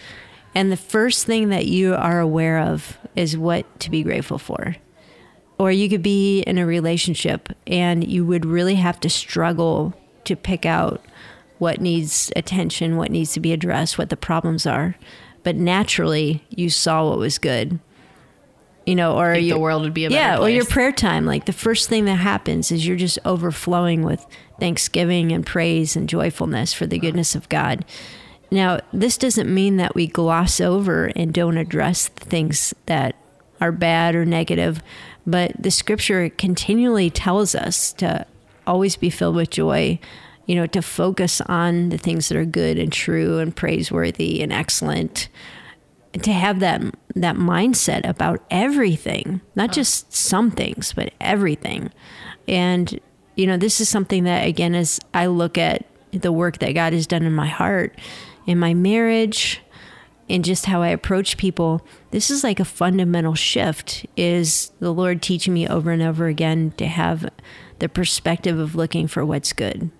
and 0.54 0.70
the 0.70 0.76
first 0.76 1.24
thing 1.24 1.48
that 1.48 1.66
you 1.66 1.94
are 1.94 2.20
aware 2.20 2.58
of 2.58 2.98
is 3.16 3.34
what 3.36 3.64
to 3.80 3.90
be 3.90 4.02
grateful 4.02 4.36
for. 4.38 4.76
Or 5.58 5.72
you 5.72 5.88
could 5.88 6.02
be 6.02 6.40
in 6.42 6.58
a 6.58 6.66
relationship 6.66 7.48
and 7.66 8.06
you 8.06 8.26
would 8.26 8.44
really 8.44 8.74
have 8.74 9.00
to 9.00 9.08
struggle 9.08 9.94
to 10.24 10.36
pick 10.36 10.66
out 10.66 11.02
what 11.58 11.80
needs 11.80 12.30
attention, 12.36 12.98
what 12.98 13.10
needs 13.10 13.32
to 13.32 13.40
be 13.40 13.52
addressed, 13.54 13.96
what 13.96 14.10
the 14.10 14.16
problems 14.18 14.66
are. 14.66 14.96
But 15.44 15.56
naturally, 15.56 16.44
you 16.50 16.68
saw 16.68 17.08
what 17.08 17.18
was 17.18 17.38
good. 17.38 17.78
You 18.86 18.94
know, 18.96 19.16
or 19.18 19.30
I 19.30 19.34
think 19.34 19.46
you, 19.46 19.54
the 19.54 19.60
world 19.60 19.82
would 19.82 19.94
be 19.94 20.06
a 20.06 20.10
better 20.10 20.20
yeah, 20.20 20.38
or 20.38 20.48
your 20.48 20.64
prayer 20.64 20.90
time. 20.90 21.26
Like 21.26 21.44
the 21.44 21.52
first 21.52 21.88
thing 21.88 22.06
that 22.06 22.16
happens 22.16 22.72
is 22.72 22.86
you're 22.86 22.96
just 22.96 23.18
overflowing 23.24 24.02
with 24.02 24.26
thanksgiving 24.58 25.32
and 25.32 25.46
praise 25.46 25.96
and 25.96 26.08
joyfulness 26.08 26.72
for 26.72 26.86
the 26.86 26.98
goodness 26.98 27.34
of 27.34 27.48
God. 27.48 27.84
Now, 28.50 28.80
this 28.92 29.16
doesn't 29.16 29.52
mean 29.52 29.76
that 29.76 29.94
we 29.94 30.06
gloss 30.06 30.60
over 30.60 31.06
and 31.14 31.32
don't 31.32 31.56
address 31.56 32.08
the 32.08 32.24
things 32.24 32.74
that 32.86 33.14
are 33.60 33.70
bad 33.70 34.14
or 34.14 34.24
negative, 34.24 34.82
but 35.26 35.52
the 35.58 35.70
scripture 35.70 36.28
continually 36.30 37.10
tells 37.10 37.54
us 37.54 37.92
to 37.94 38.26
always 38.66 38.96
be 38.96 39.10
filled 39.10 39.36
with 39.36 39.50
joy, 39.50 39.98
you 40.46 40.54
know, 40.54 40.66
to 40.66 40.82
focus 40.82 41.40
on 41.42 41.90
the 41.90 41.98
things 41.98 42.28
that 42.28 42.36
are 42.36 42.44
good 42.44 42.78
and 42.78 42.92
true 42.92 43.38
and 43.38 43.54
praiseworthy 43.54 44.42
and 44.42 44.52
excellent 44.52 45.28
to 46.12 46.32
have 46.32 46.60
that 46.60 46.82
that 47.14 47.36
mindset 47.36 48.08
about 48.08 48.42
everything, 48.50 49.40
not 49.54 49.70
uh-huh. 49.70 49.74
just 49.74 50.12
some 50.12 50.50
things, 50.50 50.92
but 50.92 51.12
everything. 51.20 51.90
And 52.48 52.98
you 53.36 53.46
know, 53.46 53.56
this 53.56 53.80
is 53.80 53.88
something 53.88 54.24
that 54.24 54.46
again 54.46 54.74
as 54.74 55.00
I 55.14 55.26
look 55.26 55.58
at 55.58 55.86
the 56.12 56.32
work 56.32 56.58
that 56.58 56.72
God 56.72 56.92
has 56.92 57.06
done 57.06 57.22
in 57.22 57.32
my 57.32 57.46
heart, 57.46 57.98
in 58.46 58.58
my 58.58 58.74
marriage, 58.74 59.60
and 60.28 60.44
just 60.44 60.66
how 60.66 60.82
I 60.82 60.88
approach 60.88 61.36
people, 61.36 61.84
this 62.10 62.30
is 62.30 62.44
like 62.44 62.60
a 62.60 62.64
fundamental 62.64 63.34
shift 63.34 64.06
is 64.16 64.70
the 64.78 64.92
Lord 64.92 65.22
teaching 65.22 65.52
me 65.52 65.68
over 65.68 65.90
and 65.90 66.02
over 66.02 66.26
again 66.26 66.72
to 66.76 66.86
have 66.86 67.28
the 67.80 67.88
perspective 67.88 68.58
of 68.58 68.74
looking 68.74 69.08
for 69.08 69.24
what's 69.24 69.52
good. 69.52 69.90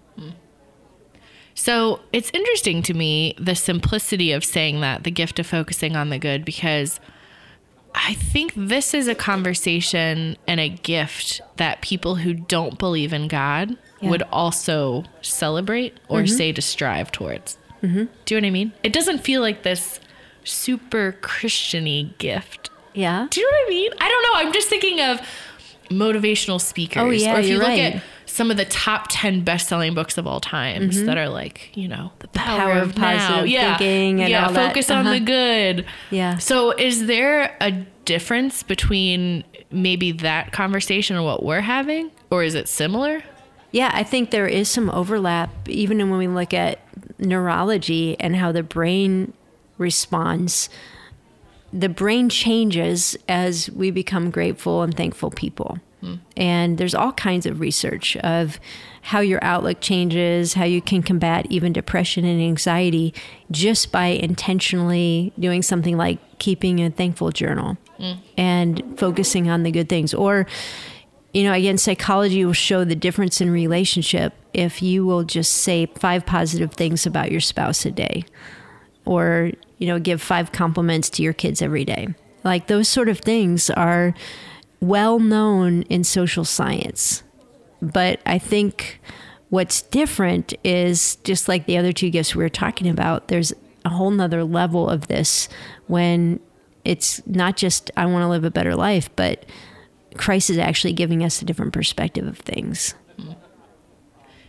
So 1.61 2.01
it's 2.11 2.31
interesting 2.33 2.81
to 2.85 2.95
me 2.95 3.35
the 3.39 3.55
simplicity 3.55 4.33
of 4.33 4.47
saying 4.47 4.81
that, 4.81 5.05
the 5.05 5.11
gift 5.11 5.39
of 5.39 5.47
focusing 5.47 5.95
on 5.95 6.09
the 6.09 6.19
good, 6.19 6.43
because 6.43 7.01
I 7.95 8.15
think 8.15 8.55
this 8.57 8.95
is 8.95 9.09
a 9.09 9.15
conversation 9.15 10.39
and 10.49 10.59
a 10.59 10.71
gift 10.71 11.43
that 11.57 11.83
people 11.83 12.15
who 12.15 12.33
don't 12.33 12.79
believe 12.79 13.13
in 13.13 13.29
God 13.29 13.77
Yeah. 14.01 14.09
would 14.09 14.23
also 14.33 15.05
celebrate 15.21 16.01
or 16.09 16.27
say 16.27 16.51
to 16.51 16.63
strive 16.63 17.13
towards. 17.13 17.59
Mm-hmm. 17.83 18.05
Do 18.25 18.35
you 18.35 18.41
know 18.41 18.47
what 18.47 18.49
I 18.49 18.53
mean? 18.53 18.73
It 18.83 18.95
doesn't 18.95 19.19
feel 19.19 19.43
like 19.43 19.63
this 19.63 20.01
super 20.45 21.15
Christiany 21.21 22.17
gift. 22.17 22.71
Yeah. 22.95 23.27
Do 23.29 23.39
you 23.39 23.47
know 23.47 23.59
what 23.59 23.67
I 23.67 23.69
mean? 23.69 23.91
I 24.01 24.09
don't 24.09 24.23
know. 24.23 24.49
I'm 24.49 24.53
just 24.55 24.69
thinking 24.71 25.03
of 25.03 25.21
motivational 25.91 26.59
speakers. 26.59 27.03
Oh, 27.03 27.11
yeah, 27.11 27.37
or 27.37 27.41
if 27.41 27.49
you 27.49 27.59
look 27.59 27.67
right. 27.67 27.97
at 27.97 28.03
some 28.41 28.51
of 28.51 28.57
the 28.57 28.65
top 28.65 29.05
10 29.11 29.45
best-selling 29.45 29.93
books 29.93 30.17
of 30.17 30.27
all 30.27 30.41
times 30.41 31.03
that 31.03 31.19
are 31.19 31.29
like, 31.29 31.77
you 31.77 31.87
know, 31.87 32.11
the 32.21 32.29
power, 32.29 32.59
Power 32.59 32.73
of, 32.79 32.89
of 32.89 32.95
Positive 32.97 33.51
now. 33.53 33.77
Thinking 33.77 34.23
and 34.23 34.31
yeah, 34.31 34.47
all 34.47 34.53
that. 34.55 34.69
focus 34.69 34.91
on 34.91 35.07
Uh-huh. 35.07 35.19
the 35.19 35.21
good. 35.21 35.85
Yeah. 36.11 36.39
So 36.39 36.71
is 36.71 37.05
there 37.05 37.55
a 37.61 37.71
difference 38.07 38.63
between 38.63 39.45
maybe 39.71 40.13
that 40.13 40.53
conversation 40.53 41.17
and 41.17 41.25
what 41.27 41.43
we're 41.43 41.61
having? 41.61 42.11
Or 42.31 42.43
is 42.43 42.55
it 42.55 42.67
similar? 42.67 43.23
Yeah, 43.73 43.91
I 43.93 44.05
think 44.05 44.31
there 44.31 44.47
is 44.47 44.71
some 44.71 44.89
overlap, 44.89 45.51
even 45.69 45.99
when 46.09 46.19
we 46.19 46.27
look 46.27 46.55
at 46.55 46.79
neurology 47.19 48.17
and 48.19 48.35
how 48.37 48.53
the 48.53 48.63
brain 48.63 49.35
responds, 49.77 50.71
the 51.75 51.91
brain 51.91 52.31
changes 52.31 53.19
as 53.29 53.69
we 53.71 53.91
become 53.91 54.31
grateful 54.31 54.81
and 54.81 54.97
thankful 54.97 55.31
people. 55.31 55.79
And 56.37 56.79
there's 56.79 56.95
all 56.95 57.13
kinds 57.13 57.47
of 57.47 57.61
research 57.61 58.17
of 58.19 58.59
how 59.03 59.21
your 59.21 59.43
outlook 59.43 59.81
changes, 59.81 60.55
how 60.55 60.65
you 60.65 60.83
can 60.83 61.03
combat 61.03 61.47
even 61.51 61.73
depression 61.73 62.25
and 62.25 62.41
anxiety 62.41 63.15
just 63.51 63.93
by 63.93 64.07
intentionally 64.07 65.33
doing 65.39 65.63
something 65.63 65.97
like 65.97 66.19
keeping 66.39 66.81
a 66.81 66.91
thankful 66.91 67.31
journal 67.31 67.77
and 68.37 68.99
focusing 68.99 69.51
on 69.51 69.63
the 69.63 69.71
good 69.71 69.89
things. 69.89 70.15
Or, 70.15 70.47
you 71.35 71.45
know, 71.45 71.53
again, 71.53 71.77
psychology 71.77 72.45
will 72.45 72.53
show 72.53 72.85
the 72.85 72.97
difference 72.97 73.41
in 73.41 73.51
relationship 73.51 74.33
if 74.55 74.83
you 74.83 75.05
will 75.05 75.25
just 75.25 75.53
say 75.53 75.87
five 75.99 76.25
positive 76.25 76.73
things 76.73 77.07
about 77.07 77.31
your 77.31 77.41
spouse 77.41 77.85
a 77.85 77.91
day 77.91 78.25
or, 79.05 79.53
you 79.79 79.87
know, 79.87 79.99
give 79.99 80.21
five 80.23 80.53
compliments 80.53 81.11
to 81.11 81.23
your 81.23 81.33
kids 81.33 81.63
every 81.63 81.85
day. 81.85 82.09
Like 82.43 82.69
those 82.69 82.89
sort 82.89 83.09
of 83.09 83.19
things 83.19 83.69
are 83.71 84.15
well 84.81 85.19
known 85.19 85.83
in 85.83 86.05
social 86.05 86.45
science. 86.45 87.23
But 87.83 88.21
I 88.27 88.39
think 88.39 89.01
what's 89.49 89.83
different 89.83 90.55
is 90.65 91.17
just 91.25 91.49
like 91.49 91.67
the 91.67 91.77
other 91.79 91.93
two 91.93 92.11
gifts 92.11 92.35
we 92.35 92.43
were 92.43 92.49
talking 92.49 92.89
about, 92.89 93.29
there's 93.29 93.53
a 93.85 93.89
whole 93.91 94.11
nother 94.11 94.45
level 94.45 94.89
of 94.89 95.07
this 95.09 95.49
when 95.87 96.41
it's 96.85 97.27
not 97.27 97.57
just 97.57 97.91
I 97.97 98.07
want 98.07 98.23
to 98.23 98.29
live 98.29 98.45
a 98.45 98.51
better 98.51 98.75
life, 98.77 99.09
but 99.17 99.47
Christ 100.17 100.51
is 100.51 100.59
actually 100.59 100.93
giving 100.93 101.23
us 101.25 101.41
a 101.41 101.45
different 101.45 101.73
perspective 101.73 102.27
of 102.27 102.39
things. 102.39 102.95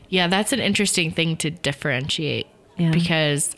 Yeah, 0.10 0.28
that's 0.28 0.52
an 0.52 0.60
interesting 0.60 1.12
thing 1.12 1.38
to 1.38 1.50
differentiate 1.50 2.48
Yeah. 2.78 2.92
because 2.92 3.56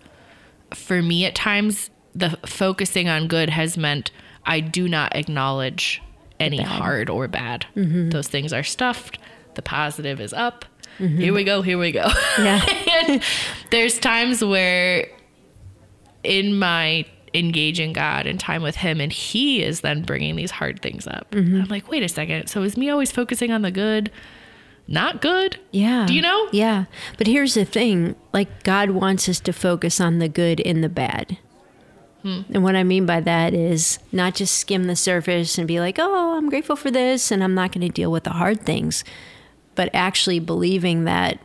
for 0.76 1.02
me 1.02 1.26
at 1.26 1.34
times 1.34 1.90
the 2.14 2.38
focusing 2.46 3.10
on 3.10 3.28
good 3.28 3.50
has 3.50 3.76
meant 3.78 4.12
I 4.46 4.60
do 4.60 4.88
not 4.88 5.16
acknowledge 5.16 6.02
any 6.40 6.62
hard 6.62 7.10
or 7.10 7.28
bad. 7.28 7.66
Mm-hmm. 7.76 8.10
Those 8.10 8.28
things 8.28 8.54
are 8.54 8.64
stuffed. 8.64 9.18
The 9.56 9.62
positive 9.62 10.20
is 10.20 10.34
up. 10.34 10.66
Mm-hmm. 11.00 11.18
Here 11.18 11.34
we 11.34 11.44
go, 11.44 11.62
here 11.62 11.78
we 11.78 11.92
go. 11.92 12.08
Yeah. 12.38 13.20
there's 13.72 14.00
times 14.00 14.44
where 14.44 15.08
in 16.24 16.58
my 16.58 17.06
engaging 17.34 17.94
God 17.94 18.28
and 18.28 18.40
time 18.40 18.62
with 18.62 18.76
Him, 18.76 19.02
and 19.02 19.12
He 19.12 19.64
is 19.64 19.82
then 19.82 20.04
bringing 20.04 20.36
these 20.36 20.52
hard 20.52 20.82
things 20.82 21.08
up. 21.08 21.32
Mm-hmm. 21.32 21.62
I'm 21.62 21.68
like, 21.68 21.90
wait 21.90 22.04
a 22.04 22.10
second. 22.10 22.48
So 22.48 22.62
is 22.64 22.78
me 22.78 22.90
always 22.90 23.12
focusing 23.12 23.52
on 23.52 23.62
the 23.62 23.72
good, 23.72 24.12
not 24.88 25.22
good? 25.22 25.60
Yeah. 25.72 26.06
Do 26.06 26.14
you 26.14 26.22
know? 26.22 26.50
Yeah. 26.52 26.86
But 27.18 27.28
here's 27.28 27.56
the 27.56 27.66
thing 27.66 28.16
like, 28.34 28.64
God 28.64 28.92
wants 28.92 29.28
us 29.28 29.40
to 29.42 29.54
focus 29.54 30.00
on 30.00 30.20
the 30.20 30.30
good 30.30 30.62
and 30.62 30.84
the 30.84 30.90
bad. 30.90 31.38
And 32.24 32.64
what 32.64 32.76
I 32.76 32.84
mean 32.84 33.06
by 33.06 33.20
that 33.20 33.54
is 33.54 34.00
not 34.12 34.36
just 34.36 34.56
skim 34.56 34.86
the 34.86 34.96
surface 34.96 35.58
and 35.58 35.68
be 35.68 35.80
like, 35.80 35.98
oh, 36.00 36.38
I'm 36.38 36.50
grateful 36.50 36.76
for 36.76 36.90
this 36.90 37.32
and 37.32 37.44
I'm 37.44 37.54
not 37.54 37.72
going 37.72 37.86
to 37.86 37.94
deal 37.94 38.12
with 38.12 38.24
the 38.24 38.32
hard 38.32 38.62
things, 38.62 39.04
but 39.76 39.90
actually 39.94 40.40
believing 40.40 41.04
that 41.04 41.40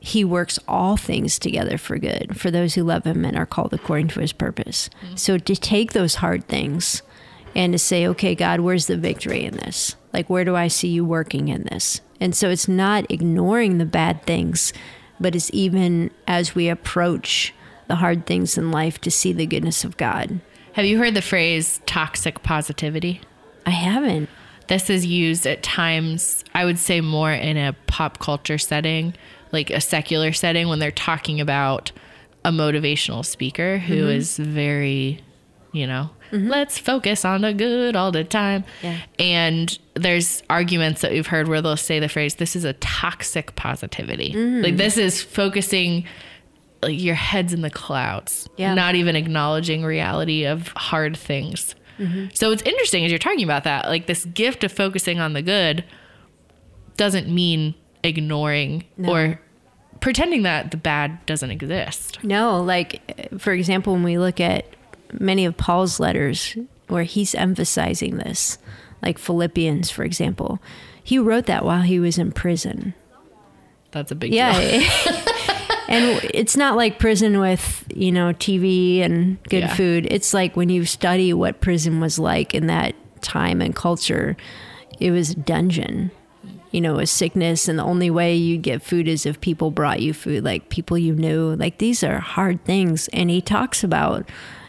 He 0.00 0.24
works 0.24 0.58
all 0.66 0.96
things 0.96 1.38
together 1.38 1.78
for 1.78 1.98
good 1.98 2.38
for 2.38 2.50
those 2.50 2.74
who 2.74 2.82
love 2.82 3.04
Him 3.04 3.24
and 3.24 3.36
are 3.36 3.46
called 3.46 3.72
according 3.72 4.08
to 4.08 4.20
His 4.20 4.32
purpose. 4.32 4.90
Mm-hmm. 5.02 5.16
So 5.16 5.38
to 5.38 5.54
take 5.54 5.92
those 5.92 6.16
hard 6.16 6.48
things 6.48 7.02
and 7.54 7.72
to 7.72 7.78
say, 7.78 8.06
okay, 8.08 8.34
God, 8.34 8.60
where's 8.60 8.86
the 8.86 8.96
victory 8.96 9.44
in 9.44 9.54
this? 9.54 9.96
Like, 10.12 10.28
where 10.28 10.44
do 10.44 10.56
I 10.56 10.68
see 10.68 10.88
you 10.88 11.04
working 11.04 11.48
in 11.48 11.64
this? 11.64 12.00
And 12.20 12.34
so 12.34 12.50
it's 12.50 12.68
not 12.68 13.10
ignoring 13.10 13.78
the 13.78 13.86
bad 13.86 14.22
things, 14.24 14.72
but 15.20 15.36
it's 15.36 15.50
even 15.52 16.10
as 16.26 16.54
we 16.54 16.68
approach 16.68 17.54
the 17.88 17.96
hard 17.96 18.26
things 18.26 18.56
in 18.56 18.70
life 18.70 19.00
to 19.00 19.10
see 19.10 19.32
the 19.32 19.46
goodness 19.46 19.84
of 19.84 19.96
God. 19.96 20.40
Have 20.74 20.84
you 20.84 20.98
heard 20.98 21.14
the 21.14 21.22
phrase 21.22 21.80
toxic 21.86 22.42
positivity? 22.42 23.20
I 23.66 23.70
haven't. 23.70 24.28
This 24.68 24.90
is 24.90 25.04
used 25.04 25.46
at 25.46 25.62
times, 25.62 26.44
I 26.54 26.64
would 26.64 26.78
say 26.78 27.00
more 27.00 27.32
in 27.32 27.56
a 27.56 27.74
pop 27.86 28.18
culture 28.18 28.58
setting, 28.58 29.14
like 29.50 29.70
a 29.70 29.80
secular 29.80 30.32
setting, 30.32 30.68
when 30.68 30.78
they're 30.78 30.90
talking 30.90 31.40
about 31.40 31.90
a 32.44 32.50
motivational 32.50 33.24
speaker 33.24 33.78
who 33.78 33.94
mm-hmm. 33.94 34.10
is 34.10 34.36
very, 34.36 35.20
you 35.72 35.86
know, 35.86 36.10
mm-hmm. 36.30 36.48
let's 36.48 36.78
focus 36.78 37.24
on 37.24 37.40
the 37.40 37.54
good 37.54 37.96
all 37.96 38.12
the 38.12 38.24
time. 38.24 38.64
Yeah. 38.82 38.98
And 39.18 39.78
there's 39.94 40.42
arguments 40.50 41.00
that 41.00 41.12
we've 41.12 41.26
heard 41.26 41.48
where 41.48 41.62
they'll 41.62 41.76
say 41.76 41.98
the 41.98 42.08
phrase, 42.08 42.36
this 42.36 42.54
is 42.54 42.64
a 42.64 42.74
toxic 42.74 43.56
positivity. 43.56 44.32
Mm. 44.34 44.62
Like 44.62 44.76
this 44.76 44.98
is 44.98 45.22
focusing 45.22 46.06
like 46.82 47.00
your 47.00 47.14
head's 47.14 47.52
in 47.52 47.62
the 47.62 47.70
clouds, 47.70 48.48
Yeah. 48.56 48.74
not 48.74 48.94
even 48.94 49.16
acknowledging 49.16 49.84
reality 49.84 50.44
of 50.44 50.68
hard 50.76 51.16
things. 51.16 51.74
So 52.32 52.52
it's 52.52 52.62
interesting 52.62 53.04
as 53.04 53.10
you're 53.10 53.18
talking 53.18 53.42
about 53.42 53.64
that, 53.64 53.86
like 53.86 54.06
this 54.06 54.24
gift 54.26 54.62
of 54.62 54.70
focusing 54.70 55.18
on 55.18 55.32
the 55.32 55.42
good 55.42 55.82
doesn't 56.96 57.28
mean 57.28 57.74
ignoring 58.04 58.84
No. 58.96 59.10
or 59.12 59.40
pretending 59.98 60.44
that 60.44 60.70
the 60.70 60.76
bad 60.76 61.18
doesn't 61.26 61.50
exist. 61.50 62.22
No, 62.22 62.62
like, 62.62 63.02
for 63.38 63.52
example, 63.52 63.94
when 63.94 64.04
we 64.04 64.16
look 64.16 64.38
at 64.38 64.64
many 65.18 65.44
of 65.44 65.56
Paul's 65.56 65.98
letters 65.98 66.56
where 66.86 67.02
he's 67.02 67.34
emphasizing 67.34 68.18
this, 68.18 68.58
like 69.02 69.18
Philippians, 69.18 69.90
for 69.90 70.04
example, 70.04 70.60
he 71.02 71.18
wrote 71.18 71.46
that 71.46 71.64
while 71.64 71.82
he 71.82 71.98
was 71.98 72.16
in 72.16 72.30
prison. 72.30 72.94
That's 73.90 74.12
a 74.12 74.14
big 74.14 74.32
Yeah. 74.32 74.88
And 75.88 76.20
it's 76.34 76.56
not 76.56 76.76
like 76.76 76.98
prison 76.98 77.38
with, 77.40 77.84
you 77.94 78.12
know, 78.12 78.32
TV 78.32 79.00
and 79.02 79.42
good 79.44 79.60
Yeah. 79.64 79.74
food. 79.74 80.06
It's 80.10 80.32
like 80.34 80.56
when 80.56 80.68
you 80.68 80.84
study 80.84 81.32
what 81.32 81.60
prison 81.60 82.00
was 82.00 82.18
like 82.18 82.54
in 82.54 82.66
that 82.66 82.94
time 83.22 83.60
and 83.60 83.74
culture, 83.74 84.36
it 85.00 85.10
was 85.10 85.30
a 85.30 85.34
dungeon. 85.36 86.10
You 86.70 86.82
know, 86.82 86.98
a 86.98 87.06
sickness, 87.06 87.66
and 87.66 87.78
the 87.78 87.82
only 87.82 88.10
way 88.10 88.36
you'd 88.36 88.60
get 88.60 88.82
food 88.82 89.08
is 89.08 89.24
if 89.24 89.40
people 89.40 89.70
brought 89.70 90.02
you 90.02 90.12
food, 90.12 90.44
like 90.44 90.68
people 90.68 90.98
you 90.98 91.14
knew. 91.14 91.54
Like 91.56 91.78
these 91.78 92.04
are 92.04 92.18
hard 92.18 92.62
things. 92.66 93.08
And 93.08 93.30
he 93.30 93.40
talks 93.40 93.82
about 93.82 94.28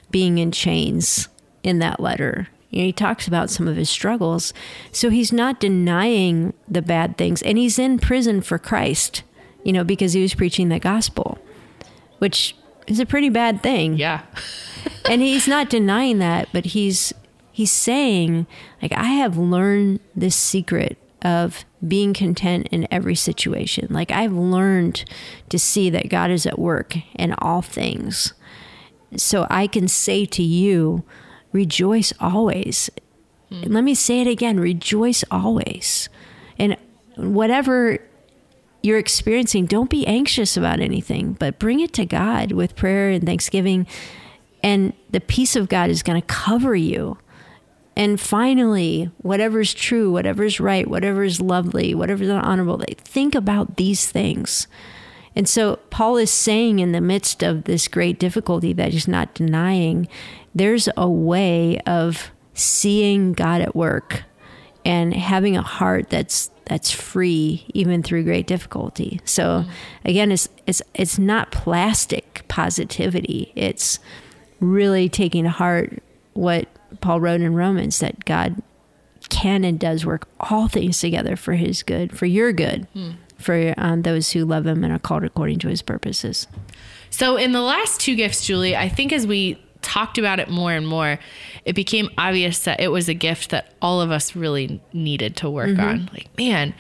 being 0.09 0.37
in 0.37 0.53
chains 0.53 1.27
in 1.61 1.79
that 1.79 1.99
letter. 1.99 2.47
You 2.69 2.79
know, 2.79 2.85
he 2.85 2.93
talks 2.93 3.27
about 3.27 3.49
some 3.49 3.67
of 3.67 3.75
his 3.75 3.89
struggles. 3.89 4.53
So 4.93 5.09
he's 5.09 5.33
not 5.33 5.59
denying 5.59 6.53
the 6.69 6.81
bad 6.81 7.17
things. 7.17 7.41
And 7.41 7.57
he's 7.57 7.77
in 7.77 7.99
prison 7.99 8.39
for 8.39 8.57
Christ, 8.57 9.23
you 9.63 9.73
know, 9.73 9.83
because 9.83 10.13
he 10.13 10.21
was 10.21 10.33
preaching 10.33 10.69
the 10.69 10.79
gospel, 10.79 11.37
which 12.19 12.55
is 12.87 12.99
a 12.99 13.05
pretty 13.05 13.29
bad 13.29 13.61
thing. 13.63 13.97
Yeah. 13.97 14.21
And 15.09 15.21
he's 15.21 15.47
not 15.47 15.69
denying 15.69 16.19
that, 16.19 16.49
but 16.53 16.65
he's 16.65 17.13
he's 17.51 17.71
saying, 17.71 18.45
like, 18.81 18.93
I 18.93 19.05
have 19.05 19.37
learned 19.37 19.99
this 20.15 20.35
secret 20.35 20.97
of 21.21 21.65
being 21.85 22.13
content 22.13 22.67
in 22.71 22.87
every 22.91 23.15
situation. 23.15 23.87
Like 23.89 24.11
I've 24.11 24.33
learned 24.33 25.05
to 25.49 25.59
see 25.59 25.89
that 25.89 26.09
God 26.09 26.31
is 26.31 26.45
at 26.45 26.59
work 26.59 26.97
in 27.15 27.33
all 27.39 27.61
things. 27.61 28.33
So 29.15 29.47
I 29.49 29.67
can 29.67 29.87
say 29.87 30.25
to 30.25 30.43
you, 30.43 31.03
rejoice 31.51 32.13
always. 32.19 32.89
And 33.49 33.73
let 33.73 33.83
me 33.83 33.95
say 33.95 34.21
it 34.21 34.27
again, 34.27 34.59
rejoice 34.59 35.23
always. 35.31 36.09
And 36.57 36.77
whatever 37.15 37.99
you're 38.81 38.97
experiencing, 38.97 39.65
don't 39.65 39.89
be 39.89 40.07
anxious 40.07 40.55
about 40.55 40.79
anything, 40.79 41.33
but 41.33 41.59
bring 41.59 41.79
it 41.79 41.93
to 41.93 42.05
God 42.05 42.51
with 42.51 42.75
prayer 42.75 43.09
and 43.09 43.25
thanksgiving. 43.25 43.87
And 44.63 44.93
the 45.09 45.19
peace 45.19 45.55
of 45.55 45.69
God 45.69 45.89
is 45.89 46.03
going 46.03 46.21
to 46.21 46.27
cover 46.27 46.75
you. 46.75 47.17
And 47.95 48.19
finally, 48.19 49.11
whatever's 49.17 49.73
true, 49.73 50.11
whatever's 50.11 50.59
right, 50.59 50.87
whatever's 50.87 51.41
lovely, 51.41 51.93
whatever's 51.93 52.29
honorable, 52.29 52.81
think 52.97 53.35
about 53.35 53.75
these 53.75 54.09
things. 54.09 54.67
And 55.35 55.47
so 55.47 55.77
Paul 55.89 56.17
is 56.17 56.31
saying 56.31 56.79
in 56.79 56.93
the 56.93 57.01
midst 57.01 57.43
of 57.43 57.65
this 57.65 57.87
great 57.87 58.19
difficulty 58.19 58.73
that 58.73 58.93
he's 58.93 59.07
not 59.07 59.33
denying, 59.33 60.07
there's 60.55 60.87
a 60.95 61.09
way 61.09 61.79
of 61.79 62.31
seeing 62.53 63.33
God 63.33 63.61
at 63.61 63.75
work 63.75 64.23
and 64.85 65.13
having 65.13 65.57
a 65.57 65.61
heart 65.61 66.09
that's 66.09 66.49
that's 66.65 66.91
free 66.91 67.65
even 67.73 68.03
through 68.03 68.23
great 68.23 68.47
difficulty. 68.47 69.19
So 69.25 69.65
again, 70.05 70.31
it's 70.31 70.47
it's 70.67 70.81
it's 70.93 71.17
not 71.19 71.51
plastic 71.51 72.43
positivity. 72.47 73.51
It's 73.55 73.99
really 74.59 75.09
taking 75.09 75.43
to 75.45 75.49
heart 75.49 76.03
what 76.33 76.67
Paul 77.01 77.21
wrote 77.21 77.41
in 77.41 77.55
Romans 77.55 77.99
that 77.99 78.25
God 78.25 78.61
can 79.29 79.63
and 79.63 79.79
does 79.79 80.05
work 80.05 80.27
all 80.39 80.67
things 80.67 80.99
together 80.99 81.35
for 81.35 81.53
his 81.53 81.83
good, 81.83 82.17
for 82.17 82.25
your 82.25 82.51
good, 82.51 82.87
for 83.37 83.73
um, 83.77 84.01
those 84.01 84.31
who 84.31 84.45
love 84.45 84.65
him 84.65 84.83
and 84.83 84.91
are 84.91 84.99
called 84.99 85.23
according 85.23 85.59
to 85.59 85.67
his 85.67 85.81
purposes. 85.81 86.47
So 87.09 87.37
in 87.37 87.51
the 87.51 87.61
last 87.61 87.99
two 87.99 88.15
gifts, 88.15 88.45
Juli, 88.45 88.75
I 88.75 88.89
think 88.89 89.11
as 89.13 89.27
we 89.27 89.63
talked 89.81 90.17
about 90.17 90.39
it 90.39 90.49
more 90.49 90.71
and 90.71 90.87
more, 90.87 91.19
it 91.65 91.73
became 91.73 92.09
obvious 92.17 92.59
that 92.59 92.79
it 92.79 92.89
was 92.89 93.09
a 93.09 93.13
gift 93.13 93.49
that 93.49 93.73
all 93.81 94.01
of 94.01 94.11
us 94.11 94.35
really 94.35 94.81
needed 94.93 95.35
to 95.37 95.49
work 95.49 95.69
mm-hmm. 95.69 95.81
on. 95.81 96.09
Like, 96.13 96.29
man, 96.37 96.73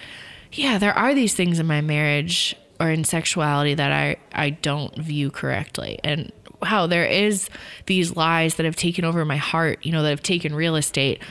yeah, 0.51 0.77
there 0.77 0.97
are 0.97 1.13
these 1.13 1.33
things 1.33 1.59
in 1.59 1.67
my 1.67 1.81
marriage 1.81 2.55
or 2.79 2.89
in 2.89 3.03
sexuality 3.03 3.73
that 3.73 3.91
I, 3.91 4.17
I 4.33 4.51
don't 4.51 4.95
view 4.95 5.31
correctly. 5.31 5.99
And 6.03 6.31
wow, 6.61 6.87
there 6.87 7.05
is 7.05 7.49
these 7.85 8.15
lies 8.15 8.55
that 8.55 8.65
have 8.65 8.75
taken 8.75 9.05
over 9.05 9.25
my 9.25 9.37
heart, 9.37 9.85
you 9.85 9.91
know, 9.91 10.03
that 10.03 10.09
have 10.09 10.23
taken 10.23 10.55
real 10.55 10.75
estate. 10.75 11.21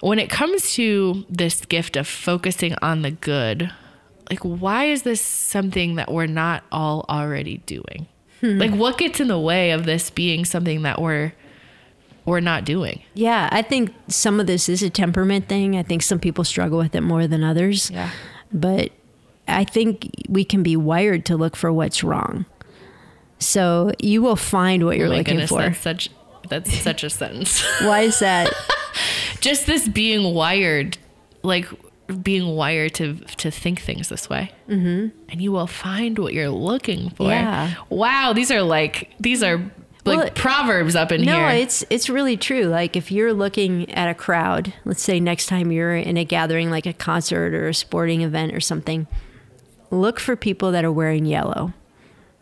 When 0.00 0.18
it 0.18 0.30
comes 0.30 0.74
to 0.74 1.24
this 1.28 1.64
gift 1.64 1.96
of 1.96 2.06
focusing 2.06 2.74
on 2.82 3.02
the 3.02 3.10
good, 3.10 3.72
like 4.30 4.40
why 4.40 4.84
is 4.84 5.02
this 5.02 5.20
something 5.20 5.96
that 5.96 6.12
we're 6.12 6.26
not 6.26 6.62
all 6.70 7.04
already 7.08 7.58
doing? 7.58 8.06
Hmm. 8.40 8.58
Like 8.58 8.72
what 8.72 8.98
gets 8.98 9.20
in 9.20 9.28
the 9.28 9.38
way 9.38 9.70
of 9.72 9.84
this 9.84 10.10
being 10.10 10.44
something 10.44 10.82
that 10.82 11.00
we're 11.00 11.32
we're 12.24 12.40
not 12.40 12.64
doing? 12.64 13.02
Yeah, 13.14 13.48
I 13.50 13.62
think 13.62 13.92
some 14.08 14.38
of 14.38 14.46
this 14.46 14.68
is 14.68 14.82
a 14.82 14.90
temperament 14.90 15.48
thing. 15.48 15.76
I 15.76 15.82
think 15.82 16.02
some 16.02 16.18
people 16.18 16.44
struggle 16.44 16.78
with 16.78 16.94
it 16.94 17.00
more 17.00 17.26
than 17.26 17.42
others. 17.42 17.90
Yeah. 17.90 18.10
But 18.52 18.92
I 19.48 19.64
think 19.64 20.08
we 20.28 20.44
can 20.44 20.62
be 20.62 20.76
wired 20.76 21.24
to 21.26 21.36
look 21.36 21.56
for 21.56 21.72
what's 21.72 22.04
wrong. 22.04 22.44
So 23.38 23.92
you 23.98 24.20
will 24.22 24.36
find 24.36 24.84
what 24.84 24.96
oh 24.96 24.98
you're 24.98 25.06
Oh 25.06 25.10
looking 25.10 25.34
goodness, 25.36 25.50
for. 25.50 25.62
that's 25.62 25.78
such 25.80 26.10
that's 26.48 26.72
such 26.82 27.02
a 27.04 27.10
sentence. 27.20 27.62
Why 27.80 28.00
is 28.00 28.18
that? 28.18 28.52
Just 29.40 29.66
this 29.66 29.88
being 29.88 30.34
wired, 30.34 30.98
like 31.42 31.66
being 32.22 32.56
wired 32.56 32.94
to 32.94 33.14
to 33.36 33.50
think 33.50 33.80
things 33.80 34.08
this 34.08 34.28
way, 34.30 34.50
mm-hmm. 34.68 35.08
and 35.28 35.42
you 35.42 35.52
will 35.52 35.66
find 35.66 36.18
what 36.18 36.32
you're 36.34 36.48
looking 36.50 37.10
for. 37.10 37.28
Yeah. 37.28 37.74
Wow, 37.90 38.32
these 38.32 38.50
are 38.50 38.62
like 38.62 39.12
these 39.20 39.42
are 39.42 39.58
like 40.04 40.18
Well, 40.18 40.30
proverbs 40.30 40.94
up 40.96 41.12
in 41.12 41.22
No, 41.22 41.38
here. 41.38 41.62
it's 41.62 41.84
it's 41.90 42.08
really 42.08 42.36
true. 42.36 42.64
Like 42.64 42.96
if 42.96 43.12
you're 43.12 43.32
looking 43.34 43.92
at 43.92 44.08
a 44.08 44.14
crowd, 44.14 44.72
let's 44.84 45.02
say 45.02 45.20
next 45.20 45.46
time 45.46 45.70
you're 45.70 45.96
in 45.96 46.16
a 46.16 46.24
gathering 46.24 46.70
like 46.70 46.86
a 46.86 46.94
concert 46.94 47.52
or 47.54 47.68
a 47.68 47.74
sporting 47.74 48.22
event 48.22 48.54
or 48.54 48.60
something, 48.60 49.06
look 49.90 50.18
for 50.18 50.34
people 50.36 50.72
that 50.72 50.84
are 50.84 50.92
wearing 50.92 51.26
yellow. 51.26 51.74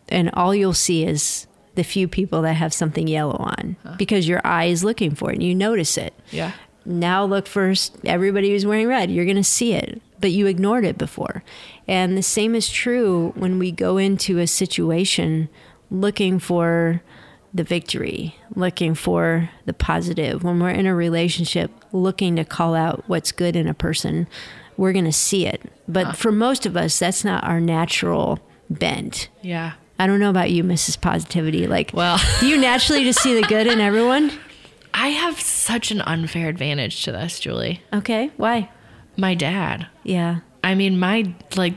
And 0.09 0.29
all 0.33 0.55
you'll 0.55 0.73
see 0.73 1.03
is 1.05 1.47
the 1.75 1.83
few 1.83 2.07
people 2.07 2.41
that 2.43 2.53
have 2.53 2.73
something 2.73 3.07
yellow 3.07 3.35
on 3.35 3.75
because 3.97 4.27
your 4.27 4.39
eye 4.45 4.65
is 4.65 4.83
looking 4.83 5.13
for 5.13 5.31
it 5.31 5.35
and 5.35 5.43
you 5.43 5.53
notice 5.53 5.97
it. 5.97 6.13
yeah. 6.31 6.53
Now 6.87 7.25
look 7.25 7.47
for 7.47 7.73
everybody 8.05 8.51
who's 8.51 8.65
wearing 8.65 8.87
red. 8.87 9.11
You're 9.11 9.25
going 9.25 9.35
to 9.35 9.43
see 9.43 9.73
it, 9.73 10.01
but 10.21 10.31
you 10.31 10.47
ignored 10.47 10.85
it 10.85 10.97
before. 10.97 11.43
And 11.87 12.17
the 12.17 12.23
same 12.23 12.55
is 12.55 12.69
true 12.69 13.33
when 13.35 13.59
we 13.59 13.71
go 13.71 13.97
into 13.97 14.39
a 14.39 14.47
situation 14.47 15.49
looking 15.91 16.39
for 16.39 17.01
the 17.53 17.63
victory, 17.63 18.35
looking 18.55 18.95
for 18.95 19.49
the 19.65 19.73
positive. 19.73 20.43
When 20.43 20.59
we're 20.59 20.69
in 20.69 20.85
a 20.85 20.95
relationship 20.95 21.71
looking 21.91 22.37
to 22.37 22.45
call 22.45 22.73
out 22.73 23.03
what's 23.07 23.33
good 23.33 23.55
in 23.57 23.67
a 23.67 23.73
person, 23.73 24.27
we're 24.77 24.93
going 24.93 25.05
to 25.05 25.11
see 25.11 25.45
it. 25.45 25.61
But 25.89 26.07
ah. 26.07 26.11
for 26.13 26.31
most 26.31 26.65
of 26.65 26.77
us, 26.77 26.97
that's 26.97 27.25
not 27.25 27.43
our 27.43 27.59
natural 27.59 28.39
bent. 28.69 29.27
Yeah. 29.41 29.73
I 29.99 30.07
don't 30.07 30.19
know 30.19 30.29
about 30.29 30.51
you, 30.51 30.63
Mrs. 30.63 31.01
Positivity. 31.01 31.67
Like, 31.67 31.91
Well- 31.93 32.21
do 32.39 32.47
you 32.47 32.57
naturally 32.57 33.03
just 33.03 33.19
see 33.19 33.33
the 33.33 33.47
good 33.47 33.67
in 33.67 33.81
everyone? 33.81 34.31
I 34.97 35.09
have 35.09 35.39
such 35.39 35.91
an 35.91 36.01
unfair 36.01 36.49
advantage 36.49 37.03
to 37.03 37.11
this, 37.11 37.39
Juli. 37.39 37.81
Okay, 37.93 38.31
why? 38.35 38.67
My 39.15 39.35
dad. 39.35 39.85
Yeah. 40.03 40.39
I 40.63 40.73
mean, 40.73 40.97
my 40.97 41.35
like 41.55 41.75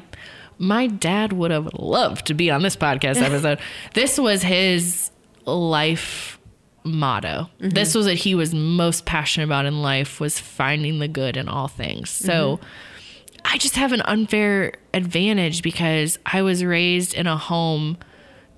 my 0.57 0.87
dad 0.87 1.35
would 1.35 1.51
have 1.51 1.69
loved 1.75 2.27
to 2.29 2.35
be 2.35 2.51
on 2.51 2.63
this 2.63 2.77
podcast 2.77 3.17
episode. 3.23 3.59
this 3.93 4.19
was 4.19 4.43
his 4.43 5.11
life 5.45 6.39
motto. 6.83 7.51
Mm-hmm. 7.61 7.69
This 7.69 7.95
was 7.95 8.07
what 8.07 8.17
he 8.17 8.35
was 8.35 8.55
most 8.55 9.05
passionate 9.05 9.45
about 9.45 9.67
in 9.67 9.83
life 9.83 10.19
was 10.19 10.41
finding 10.41 10.99
the 10.99 11.09
good 11.09 11.37
in 11.37 11.47
all 11.47 11.69
things. 11.69 12.09
So 12.09 12.57
mm-hmm. 12.57 12.67
I 13.45 13.59
just 13.59 13.77
have 13.77 13.93
an 13.93 14.01
unfair 14.03 14.73
advantage 14.95 15.63
because 15.63 16.19
I 16.25 16.41
was 16.41 16.65
raised 16.65 17.13
in 17.13 17.27
a 17.27 17.37
home 17.37 17.99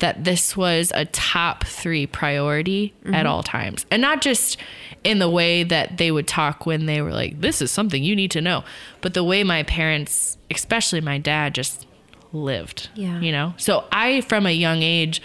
that 0.02 0.24
this 0.24 0.56
was 0.56 0.90
a 0.96 1.04
top 1.06 1.62
3 1.64 2.08
priority 2.08 2.92
at 3.04 3.12
mm-hmm. 3.12 3.26
all 3.28 3.44
times. 3.44 3.86
And 3.88 4.02
not 4.02 4.20
just 4.20 4.56
in 5.04 5.20
the 5.20 5.30
way 5.30 5.62
that 5.62 5.96
they 5.96 6.10
would 6.10 6.26
talk 6.26 6.66
when 6.66 6.86
they 6.86 7.00
were 7.00 7.12
like 7.12 7.40
this 7.40 7.62
is 7.62 7.70
something 7.70 8.02
you 8.02 8.16
need 8.16 8.32
to 8.32 8.40
know, 8.40 8.64
but 9.00 9.14
the 9.14 9.22
way 9.22 9.44
my 9.44 9.62
parents, 9.62 10.38
especially 10.50 11.00
my 11.00 11.18
dad 11.18 11.54
just 11.54 11.86
lived. 12.32 12.88
Yeah. 12.96 13.20
You 13.20 13.30
know. 13.30 13.54
So 13.56 13.84
I 13.92 14.22
from 14.22 14.44
a 14.44 14.50
young 14.50 14.82
age 14.82 15.22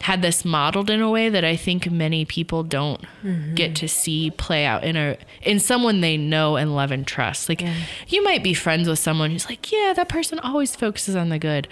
had 0.00 0.22
this 0.22 0.44
modeled 0.44 0.90
in 0.90 1.00
a 1.00 1.10
way 1.10 1.28
that 1.28 1.44
I 1.44 1.54
think 1.54 1.88
many 1.88 2.24
people 2.24 2.64
don't 2.64 3.02
mm-hmm. 3.22 3.54
get 3.54 3.76
to 3.76 3.86
see 3.86 4.32
play 4.32 4.64
out 4.64 4.82
in 4.82 4.96
a 4.96 5.18
in 5.42 5.60
someone 5.60 6.00
they 6.00 6.16
know 6.16 6.56
and 6.56 6.74
love 6.74 6.90
and 6.90 7.06
trust. 7.06 7.48
Like 7.48 7.62
you 8.08 8.24
might 8.24 8.42
be 8.42 8.54
friends 8.54 8.88
with 8.88 8.98
someone 8.98 9.30
who's 9.30 9.48
like, 9.48 9.70
yeah, 9.70 9.92
that 9.94 10.08
person 10.08 10.40
always 10.40 10.74
focuses 10.74 11.14
on 11.14 11.28
the 11.28 11.38
good. 11.38 11.68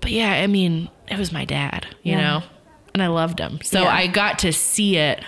But 0.00 0.10
yeah, 0.12 0.32
I 0.32 0.46
mean, 0.46 0.88
it 1.08 1.18
was 1.18 1.32
my 1.32 1.44
dad, 1.44 1.86
you 2.02 2.12
Yeah. 2.12 2.20
know, 2.20 2.42
and 2.94 3.02
I 3.02 3.08
loved 3.08 3.38
him. 3.38 3.60
So 3.62 3.82
Yeah. 3.82 3.88
I 3.94 4.06
got 4.06 4.38
to 4.40 4.52
see 4.52 4.96
it 4.96 5.22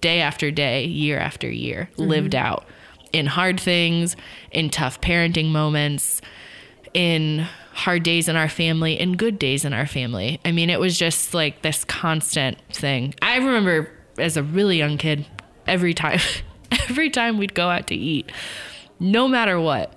day 0.00 0.20
after 0.20 0.50
day, 0.50 0.84
year 0.84 1.18
after 1.18 1.50
year, 1.50 1.88
mm-hmm. 1.92 2.08
lived 2.10 2.34
out 2.34 2.66
in 3.12 3.26
hard 3.26 3.60
things, 3.60 4.16
in 4.50 4.68
tough 4.70 5.00
parenting 5.00 5.50
moments, 5.50 6.20
in 6.92 7.46
hard 7.72 8.02
days 8.02 8.28
in 8.28 8.36
our 8.36 8.48
family, 8.48 8.98
in 8.98 9.12
good 9.16 9.38
days 9.38 9.64
in 9.64 9.72
our 9.72 9.86
family. 9.86 10.40
I 10.44 10.52
mean, 10.52 10.68
it 10.70 10.78
was 10.80 10.98
just 10.98 11.32
like 11.34 11.62
this 11.62 11.84
constant 11.84 12.58
thing. 12.72 13.14
I 13.22 13.36
remember 13.36 13.90
as 14.18 14.36
a 14.36 14.42
really 14.42 14.78
young 14.78 14.98
kid, 14.98 15.26
every 15.66 15.94
time, 15.94 16.20
every 16.88 17.10
time 17.10 17.38
we'd 17.38 17.54
go 17.54 17.68
out 17.70 17.86
to 17.88 17.94
eat, 17.94 18.30
no 19.00 19.26
matter 19.28 19.60
what, 19.60 19.92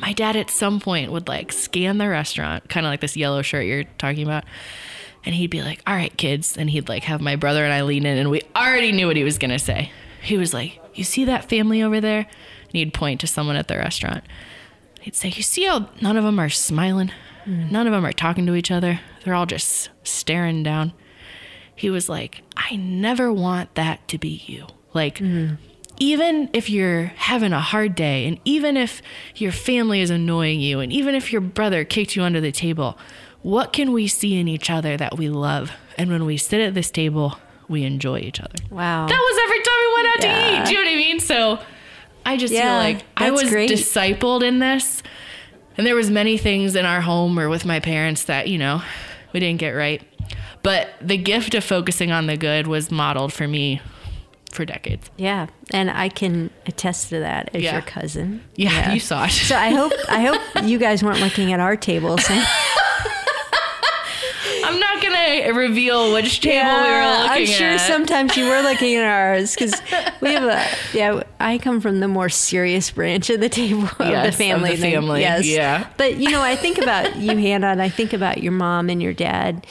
my 0.00 0.12
dad 0.12 0.36
at 0.36 0.50
some 0.50 0.80
point 0.80 1.12
would 1.12 1.28
like 1.28 1.52
scan 1.52 1.98
the 1.98 2.08
restaurant, 2.08 2.68
kind 2.68 2.86
of 2.86 2.90
like 2.90 3.00
this 3.00 3.16
yellow 3.16 3.42
shirt 3.42 3.66
you're 3.66 3.84
talking 3.98 4.22
about. 4.22 4.44
And 5.24 5.34
he'd 5.34 5.50
be 5.50 5.62
like, 5.62 5.82
all 5.86 5.94
right, 5.94 6.16
kids. 6.16 6.56
And 6.56 6.70
he'd 6.70 6.88
like 6.88 7.04
have 7.04 7.20
my 7.20 7.36
brother 7.36 7.64
and 7.64 7.72
I 7.72 7.82
lean 7.82 8.06
in, 8.06 8.18
and 8.18 8.30
we 8.30 8.42
already 8.56 8.92
knew 8.92 9.06
what 9.06 9.16
he 9.16 9.24
was 9.24 9.38
going 9.38 9.50
to 9.50 9.58
say. 9.58 9.92
He 10.22 10.36
was 10.36 10.54
like, 10.54 10.80
you 10.94 11.04
see 11.04 11.26
that 11.26 11.48
family 11.48 11.82
over 11.82 12.00
there? 12.00 12.20
And 12.20 12.72
he'd 12.72 12.94
point 12.94 13.20
to 13.20 13.26
someone 13.26 13.56
at 13.56 13.68
the 13.68 13.76
restaurant. 13.76 14.24
He'd 15.00 15.16
say, 15.16 15.28
you 15.28 15.42
see 15.42 15.64
how 15.64 15.88
none 16.00 16.16
of 16.16 16.24
them 16.24 16.38
are 16.38 16.48
smiling? 16.48 17.10
Mm. 17.44 17.70
None 17.70 17.86
of 17.86 17.92
them 17.92 18.04
are 18.04 18.12
talking 18.12 18.46
to 18.46 18.54
each 18.54 18.70
other. 18.70 19.00
They're 19.24 19.34
all 19.34 19.46
just 19.46 19.90
staring 20.04 20.62
down. 20.62 20.92
He 21.74 21.90
was 21.90 22.08
like, 22.08 22.42
I 22.56 22.76
never 22.76 23.32
want 23.32 23.74
that 23.74 24.06
to 24.08 24.18
be 24.18 24.42
you. 24.46 24.66
Like, 24.92 25.18
mm. 25.18 25.56
Even 26.00 26.50
if 26.52 26.68
you're 26.68 27.04
having 27.16 27.52
a 27.52 27.60
hard 27.60 27.94
day, 27.94 28.26
and 28.26 28.40
even 28.44 28.76
if 28.76 29.00
your 29.36 29.52
family 29.52 30.00
is 30.00 30.10
annoying 30.10 30.58
you, 30.60 30.80
and 30.80 30.92
even 30.92 31.14
if 31.14 31.30
your 31.30 31.40
brother 31.42 31.84
kicked 31.84 32.16
you 32.16 32.22
under 32.22 32.40
the 32.40 32.50
table, 32.50 32.98
what 33.42 33.72
can 33.72 33.92
we 33.92 34.08
see 34.08 34.38
in 34.38 34.48
each 34.48 34.68
other 34.70 34.96
that 34.96 35.16
we 35.16 35.28
love? 35.28 35.70
And 35.96 36.10
when 36.10 36.24
we 36.24 36.36
sit 36.36 36.60
at 36.60 36.74
this 36.74 36.90
table, 36.90 37.38
we 37.68 37.84
enjoy 37.84 38.18
each 38.20 38.40
other. 38.40 38.54
Wow. 38.70 39.06
That 39.06 39.14
was 39.18 39.40
every 39.44 39.62
time 39.62 39.74
we 39.78 39.94
went 39.94 40.08
out 40.08 40.24
Yeah. 40.24 40.50
to 40.50 40.62
eat. 40.62 40.66
Do 40.66 40.72
you 40.72 40.78
know 40.84 40.90
what 40.90 40.92
I 40.92 40.96
mean? 40.96 41.20
So 41.20 41.58
I 42.26 42.36
just 42.36 42.52
Yeah, 42.52 42.62
feel 42.64 42.74
like 42.94 43.04
I 43.16 43.30
was 43.30 43.48
great. 43.50 43.70
discipled 43.70 44.42
in 44.42 44.58
this. 44.58 45.02
And 45.76 45.86
there 45.86 45.94
was 45.94 46.10
many 46.10 46.36
things 46.36 46.74
in 46.76 46.84
our 46.84 47.00
home 47.00 47.38
or 47.38 47.48
with 47.48 47.64
my 47.64 47.78
parents 47.80 48.24
that, 48.24 48.48
you 48.48 48.58
know, 48.58 48.82
we 49.32 49.40
didn't 49.40 49.60
get 49.60 49.70
right. 49.70 50.02
But 50.62 50.90
the 51.00 51.16
gift 51.16 51.54
of 51.54 51.64
focusing 51.64 52.10
on 52.10 52.26
the 52.26 52.36
good 52.36 52.66
was 52.66 52.90
modeled 52.90 53.32
for 53.32 53.46
me 53.48 53.80
for 54.50 54.64
decades. 54.64 55.10
Yeah, 55.16 55.46
and 55.72 55.90
I 55.90 56.08
can 56.08 56.50
attest 56.66 57.08
to 57.10 57.20
that 57.20 57.50
as 57.54 57.62
Yeah. 57.62 57.72
your 57.74 57.82
cousin. 57.82 58.42
Yeah, 58.56 58.92
you 58.92 59.00
saw 59.00 59.24
it. 59.26 59.30
So 59.30 59.56
I 59.56 59.70
hope 59.70 59.92
I 60.08 60.20
hope 60.54 60.64
you 60.68 60.78
guys 60.78 61.02
weren't 61.02 61.20
looking 61.20 61.52
at 61.52 61.60
our 61.60 61.76
tables. 61.76 62.24
And, 62.30 62.46
I'm 64.64 64.78
not 64.78 65.02
gonna 65.02 65.52
reveal 65.54 66.12
which 66.12 66.40
table 66.40 66.64
we 66.64 66.70
were 66.70 66.82
looking 66.82 66.90
at. 66.92 67.30
I'm 67.30 67.46
sure 67.46 67.68
at. 67.70 67.80
sometimes 67.80 68.36
you 68.36 68.44
were 68.46 68.60
looking 68.62 68.94
at 68.96 69.04
ours 69.04 69.54
because 69.54 69.72
we 70.20 70.32
have 70.32 70.44
a 70.44 70.66
yeah. 70.96 71.22
I 71.40 71.58
come 71.58 71.80
from 71.80 72.00
the 72.00 72.08
more 72.08 72.28
serious 72.28 72.90
branch 72.90 73.30
of 73.30 73.40
the 73.40 73.48
table 73.48 73.84
of 73.84 74.00
Yes, 74.00 74.22
the 74.24 74.28
of 74.28 74.34
family. 74.34 74.70
the 74.70 74.76
than- 74.76 74.92
family, 74.92 75.20
yes, 75.22 75.46
yeah. 75.46 75.88
But 75.96 76.16
you 76.18 76.30
know, 76.30 76.42
I 76.42 76.56
think 76.56 76.78
about 76.78 77.16
you, 77.16 77.36
Hannah, 77.36 77.68
and 77.68 77.82
I 77.82 77.88
think 77.88 78.12
about 78.12 78.42
your 78.42 78.52
mom 78.52 78.90
and 78.90 79.02
your 79.02 79.12
dad. 79.14 79.66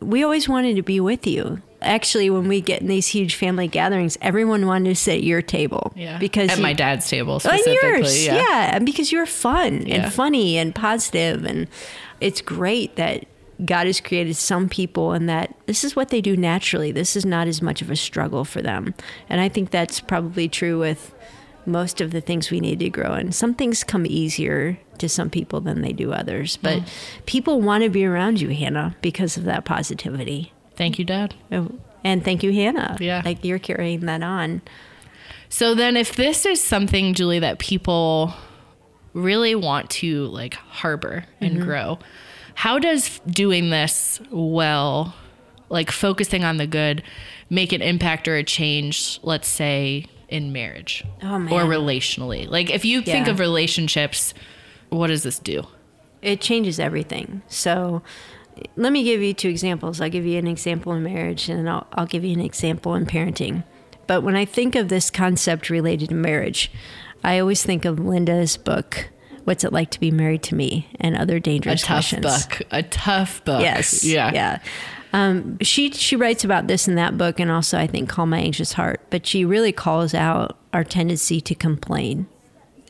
We 0.00 0.22
always 0.22 0.48
wanted 0.48 0.76
to 0.76 0.82
be 0.82 1.00
with 1.00 1.26
you. 1.26 1.62
Actually, 1.86 2.28
when 2.30 2.48
we 2.48 2.60
get 2.60 2.80
in 2.82 2.88
these 2.88 3.06
huge 3.06 3.34
family 3.36 3.68
gatherings, 3.68 4.18
everyone 4.20 4.66
wanted 4.66 4.90
to 4.90 4.94
sit 4.96 5.18
at 5.18 5.22
your 5.22 5.40
table. 5.42 5.92
yeah, 5.96 6.18
because 6.18 6.50
at 6.50 6.56
you- 6.58 6.62
my 6.62 6.72
dad's 6.72 7.08
table 7.08 7.40
specifically. 7.40 7.72
yours, 7.82 8.26
yeah. 8.26 8.34
yeah. 8.36 8.76
and 8.76 8.84
because 8.84 9.12
you're 9.12 9.26
fun 9.26 9.86
Yeah. 9.86 9.94
and 10.04 10.12
funny 10.12 10.58
and 10.58 10.74
positive, 10.74 11.44
and 11.44 11.68
it's 12.20 12.40
great 12.40 12.96
that 12.96 13.24
God 13.64 13.86
has 13.86 14.00
created 14.00 14.36
some 14.36 14.68
people 14.68 15.12
and 15.12 15.28
that 15.30 15.54
this 15.66 15.82
is 15.84 15.96
what 15.96 16.10
they 16.10 16.20
do 16.20 16.36
naturally. 16.36 16.92
This 16.92 17.16
is 17.16 17.24
not 17.24 17.46
as 17.48 17.62
much 17.62 17.80
of 17.80 17.90
a 17.90 17.96
struggle 17.96 18.44
for 18.44 18.60
them, 18.60 18.92
and 19.30 19.40
I 19.40 19.48
think 19.48 19.70
that's 19.70 20.00
probably 20.00 20.48
true 20.48 20.78
with 20.78 21.14
most 21.68 22.00
of 22.00 22.10
the 22.12 22.20
things 22.20 22.50
we 22.50 22.60
need 22.60 22.78
to 22.80 22.88
grow 22.90 23.14
in. 23.14 23.32
Some 23.32 23.52
things 23.54 23.82
come 23.82 24.06
easier 24.06 24.78
to 24.98 25.08
some 25.08 25.30
people 25.30 25.60
than 25.60 25.82
they 25.82 25.92
do 25.92 26.12
others, 26.12 26.56
but 26.56 26.78
Mm. 26.80 26.86
people 27.26 27.60
want 27.60 27.82
to 27.82 27.90
be 27.90 28.04
around 28.04 28.40
you, 28.40 28.50
Hannah, 28.50 28.94
because 29.02 29.36
of 29.36 29.44
that 29.44 29.64
positivity. 29.64 30.52
Thank 30.76 30.98
you, 30.98 31.04
Dad. 31.04 31.34
Oh, 31.50 31.70
And 32.04 32.24
thank 32.24 32.42
you, 32.42 32.52
Hannah. 32.52 32.96
Yeah. 33.00 33.22
like 33.24 33.44
you're 33.44 33.58
carrying 33.58 34.00
that 34.00 34.22
on. 34.22 34.62
So 35.48 35.74
then, 35.74 35.96
if 35.96 36.16
this 36.16 36.44
is 36.44 36.62
something, 36.62 37.14
Juli, 37.14 37.38
that 37.38 37.58
people 37.58 38.34
really 39.12 39.54
want 39.54 39.88
to 39.88 40.26
like 40.26 40.54
harbor 40.54 41.24
and 41.40 41.54
mm-hmm. 41.54 41.64
grow. 41.64 41.98
How 42.54 42.78
does 42.78 43.20
doing 43.20 43.70
this 43.70 44.20
well, 44.30 45.14
like 45.68 45.90
focusing 45.90 46.44
on 46.44 46.56
the 46.56 46.66
good, 46.66 47.02
make 47.48 47.72
an 47.72 47.82
impact 47.82 48.28
or 48.28 48.36
a 48.36 48.44
change, 48.44 49.20
let's 49.22 49.48
say 49.48 50.06
in 50.28 50.52
marriage 50.52 51.04
Oh, 51.22 51.36
or 51.36 51.62
relationally? 51.62 52.48
Like 52.48 52.70
if 52.70 52.84
you 52.84 53.02
think 53.02 53.28
of 53.28 53.38
relationships, 53.38 54.34
what 54.90 55.08
does 55.08 55.22
this 55.22 55.38
do? 55.38 55.66
it 56.22 56.40
changes 56.40 56.80
everything. 56.80 57.42
So 57.46 58.02
let 58.76 58.92
me 58.92 59.02
give 59.04 59.22
you 59.22 59.34
two 59.34 59.48
examples. 59.48 60.00
I'll 60.00 60.10
give 60.10 60.24
you 60.26 60.38
an 60.38 60.46
example 60.46 60.92
in 60.94 61.02
marriage 61.02 61.48
and 61.48 61.68
I'll, 61.68 61.86
I'll 61.92 62.06
give 62.06 62.24
you 62.24 62.32
an 62.32 62.40
example 62.40 62.94
in 62.94 63.06
parenting. 63.06 63.64
But 64.06 64.22
when 64.22 64.36
I 64.36 64.44
think 64.44 64.74
of 64.74 64.88
this 64.88 65.10
concept 65.10 65.68
related 65.70 66.10
to 66.10 66.14
marriage, 66.14 66.70
I 67.24 67.38
always 67.38 67.62
think 67.62 67.84
of 67.84 67.98
Linda's 67.98 68.56
book, 68.56 69.10
What's 69.44 69.64
It 69.64 69.72
Like 69.72 69.90
to 69.92 70.00
Be 70.00 70.10
Married 70.10 70.42
to 70.44 70.54
Me 70.54 70.88
and 71.00 71.16
Other 71.16 71.40
Dangerous 71.40 71.82
A 71.82 71.86
Dangerous 71.86 72.10
tough 72.10 72.22
Questions. 72.22 72.46
book. 72.46 72.68
A 72.70 72.82
tough 72.82 73.44
book. 73.44 73.62
Yes. 73.62 74.04
Yeah. 74.04 74.30
Yeah. 74.32 74.58
Um, 75.12 75.58
she 75.60 75.90
she 75.92 76.14
writes 76.14 76.44
about 76.44 76.66
this 76.66 76.88
in 76.88 76.94
that 76.96 77.16
book, 77.16 77.40
and 77.40 77.50
also 77.50 77.78
I 77.78 77.86
think 77.86 78.08
"Calm 78.08 78.30
My 78.30 78.40
Anxious 78.40 78.74
Heart." 78.74 79.00
But 79.08 79.26
she 79.26 79.44
really 79.44 79.72
calls 79.72 80.12
out 80.12 80.58
our 80.74 80.84
tendency 80.84 81.40
to 81.40 81.54
complain 81.54 82.26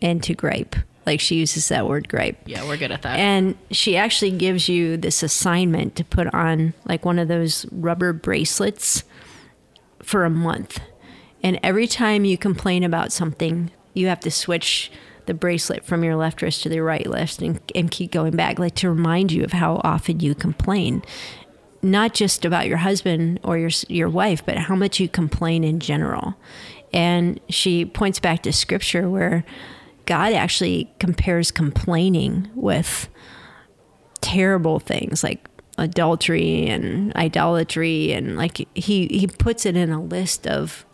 and 0.02 0.22
to 0.24 0.34
gripe. 0.34 0.74
Like 1.06 1.20
she 1.20 1.36
uses 1.36 1.68
that 1.68 1.86
word 1.86 2.08
gripe. 2.08 2.36
Yeah, 2.46 2.66
we're 2.66 2.76
good 2.76 2.90
at 2.90 3.02
that. 3.02 3.18
And 3.18 3.56
she 3.70 3.96
actually 3.96 4.32
gives 4.32 4.68
you 4.68 4.96
this 4.96 5.22
assignment 5.22 5.94
to 5.96 6.04
put 6.04 6.26
on 6.34 6.74
like 6.84 7.04
one 7.04 7.20
of 7.20 7.28
those 7.28 7.64
rubber 7.70 8.12
bracelets 8.12 9.04
for 10.02 10.24
a 10.24 10.30
month. 10.30 10.80
And 11.42 11.60
every 11.62 11.86
time 11.86 12.24
you 12.24 12.36
complain 12.36 12.82
about 12.82 13.12
something, 13.12 13.70
you 13.94 14.08
have 14.08 14.20
to 14.20 14.30
switch 14.30 14.90
the 15.26 15.34
bracelet 15.34 15.84
from 15.84 16.02
your 16.02 16.16
left 16.16 16.42
wrist 16.42 16.62
to 16.62 16.68
the 16.68 16.80
right 16.80 17.06
wrist 17.06 17.42
and, 17.42 17.60
and 17.74 17.90
keep 17.90 18.12
going 18.12 18.34
back, 18.34 18.58
like 18.58 18.74
to 18.76 18.88
remind 18.88 19.32
you 19.32 19.44
of 19.44 19.52
how 19.52 19.80
often 19.84 20.20
you 20.20 20.34
complain. 20.34 21.02
Not 21.82 22.14
just 22.14 22.44
about 22.44 22.66
your 22.66 22.78
husband 22.78 23.38
or 23.44 23.58
your 23.58 23.70
your 23.88 24.08
wife, 24.08 24.44
but 24.44 24.56
how 24.56 24.74
much 24.74 24.98
you 24.98 25.08
complain 25.08 25.62
in 25.62 25.78
general. 25.78 26.34
And 26.92 27.38
she 27.48 27.84
points 27.84 28.18
back 28.18 28.42
to 28.42 28.52
scripture 28.52 29.08
where 29.08 29.44
God 30.06 30.32
actually 30.32 30.90
compares 30.98 31.50
complaining 31.50 32.48
with 32.54 33.08
terrible 34.20 34.78
things 34.80 35.22
like 35.22 35.46
adultery 35.78 36.66
and 36.68 37.14
idolatry 37.16 38.12
and 38.12 38.36
like 38.36 38.66
he 38.74 39.06
he 39.08 39.26
puts 39.26 39.66
it 39.66 39.76
in 39.76 39.90
a 39.90 40.02
list 40.02 40.46
of 40.46 40.86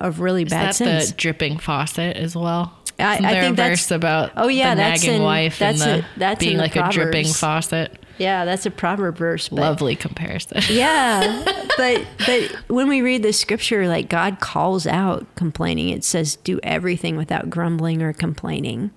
of 0.00 0.20
really 0.20 0.42
Is 0.44 0.50
bad 0.50 0.68
that 0.68 0.74
sins. 0.76 1.10
the 1.10 1.16
dripping 1.16 1.58
faucet 1.58 2.16
as 2.16 2.34
well? 2.34 2.72
I- 2.98 3.14
I 3.14 3.18
think 3.18 3.52
a 3.54 3.56
that's- 3.56 3.80
verse 3.80 3.90
about 3.90 4.32
Oh, 4.36 4.48
yeah, 4.48 4.74
the 4.74 4.80
that's 4.80 5.02
nagging 5.02 5.16
in- 5.18 5.22
wife 5.22 5.58
that's 5.58 5.82
and 5.82 6.02
the 6.02 6.06
a- 6.06 6.08
that's 6.18 6.40
being 6.40 6.56
like 6.56 6.76
a 6.76 6.88
dripping 6.90 7.26
faucet. 7.26 7.98
Yeah, 8.18 8.44
that's 8.44 8.66
a 8.66 8.70
proverb 8.70 9.18
verse. 9.18 9.48
But 9.48 9.60
Lovely 9.60 9.96
comparison. 9.96 10.62
Yeah, 10.68 11.44
but 11.76 12.06
but 12.26 12.50
when 12.68 12.88
we 12.88 13.02
read 13.02 13.22
the 13.22 13.32
scripture, 13.32 13.88
like 13.88 14.08
God 14.08 14.40
calls 14.40 14.86
out 14.86 15.26
complaining. 15.34 15.90
It 15.90 16.04
says, 16.04 16.36
"Do 16.36 16.60
everything 16.62 17.16
without 17.16 17.50
grumbling 17.50 18.02
or 18.02 18.12
complaining." 18.12 18.90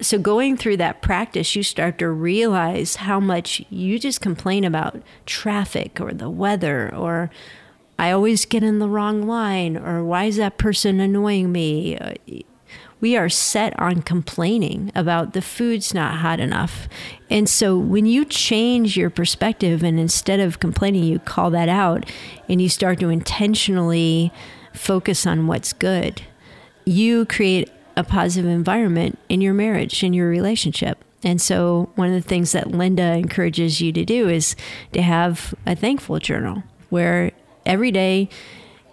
So 0.00 0.18
going 0.18 0.56
through 0.56 0.78
that 0.78 1.02
practice, 1.02 1.54
you 1.54 1.62
start 1.62 1.98
to 1.98 2.08
realize 2.08 2.96
how 2.96 3.20
much 3.20 3.64
you 3.70 3.98
just 3.98 4.20
complain 4.20 4.64
about 4.64 5.00
traffic 5.24 6.00
or 6.00 6.12
the 6.12 6.28
weather 6.28 6.92
or 6.94 7.30
I 7.98 8.10
always 8.10 8.44
get 8.44 8.62
in 8.62 8.80
the 8.80 8.88
wrong 8.88 9.26
line 9.26 9.76
or 9.76 10.04
why 10.04 10.24
is 10.24 10.36
that 10.36 10.58
person 10.58 11.00
annoying 11.00 11.52
me? 11.52 11.96
We 13.04 13.18
are 13.18 13.28
set 13.28 13.78
on 13.78 14.00
complaining 14.00 14.90
about 14.94 15.34
the 15.34 15.42
food's 15.42 15.92
not 15.92 16.20
hot 16.20 16.40
enough. 16.40 16.88
And 17.28 17.46
so 17.46 17.76
when 17.76 18.06
you 18.06 18.24
change 18.24 18.96
your 18.96 19.10
perspective 19.10 19.82
and 19.82 20.00
instead 20.00 20.40
of 20.40 20.58
complaining, 20.58 21.04
you 21.04 21.18
call 21.18 21.50
that 21.50 21.68
out 21.68 22.10
and 22.48 22.62
you 22.62 22.70
start 22.70 23.00
to 23.00 23.10
intentionally 23.10 24.32
focus 24.72 25.26
on 25.26 25.46
what's 25.46 25.74
good, 25.74 26.22
you 26.86 27.26
create 27.26 27.70
a 27.94 28.04
positive 28.04 28.50
environment 28.50 29.18
in 29.28 29.42
your 29.42 29.52
marriage, 29.52 30.02
in 30.02 30.14
your 30.14 30.30
relationship. 30.30 30.96
And 31.22 31.42
so, 31.42 31.90
one 31.96 32.08
of 32.08 32.14
the 32.14 32.26
things 32.26 32.52
that 32.52 32.70
Linda 32.70 33.12
encourages 33.18 33.82
you 33.82 33.92
to 33.92 34.06
do 34.06 34.30
is 34.30 34.56
to 34.94 35.02
have 35.02 35.54
a 35.66 35.76
thankful 35.76 36.20
journal 36.20 36.62
where 36.88 37.32
every 37.66 37.90
day 37.90 38.30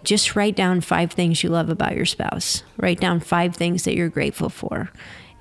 just 0.04 0.34
write 0.34 0.56
down 0.56 0.80
five 0.80 1.12
things 1.12 1.42
you 1.42 1.48
love 1.48 1.68
about 1.68 1.96
your 1.96 2.06
spouse. 2.06 2.62
Write 2.76 3.00
down 3.00 3.20
five 3.20 3.54
things 3.54 3.84
that 3.84 3.94
you're 3.94 4.08
grateful 4.08 4.48
for. 4.48 4.90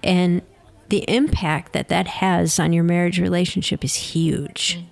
And 0.03 0.41
the 0.89 1.05
impact 1.07 1.73
that 1.73 1.89
that 1.89 2.07
has 2.07 2.59
on 2.59 2.73
your 2.73 2.83
marriage 2.83 3.19
relationship 3.19 3.83
is 3.83 3.95
huge 3.95 4.77
mm. 4.77 4.85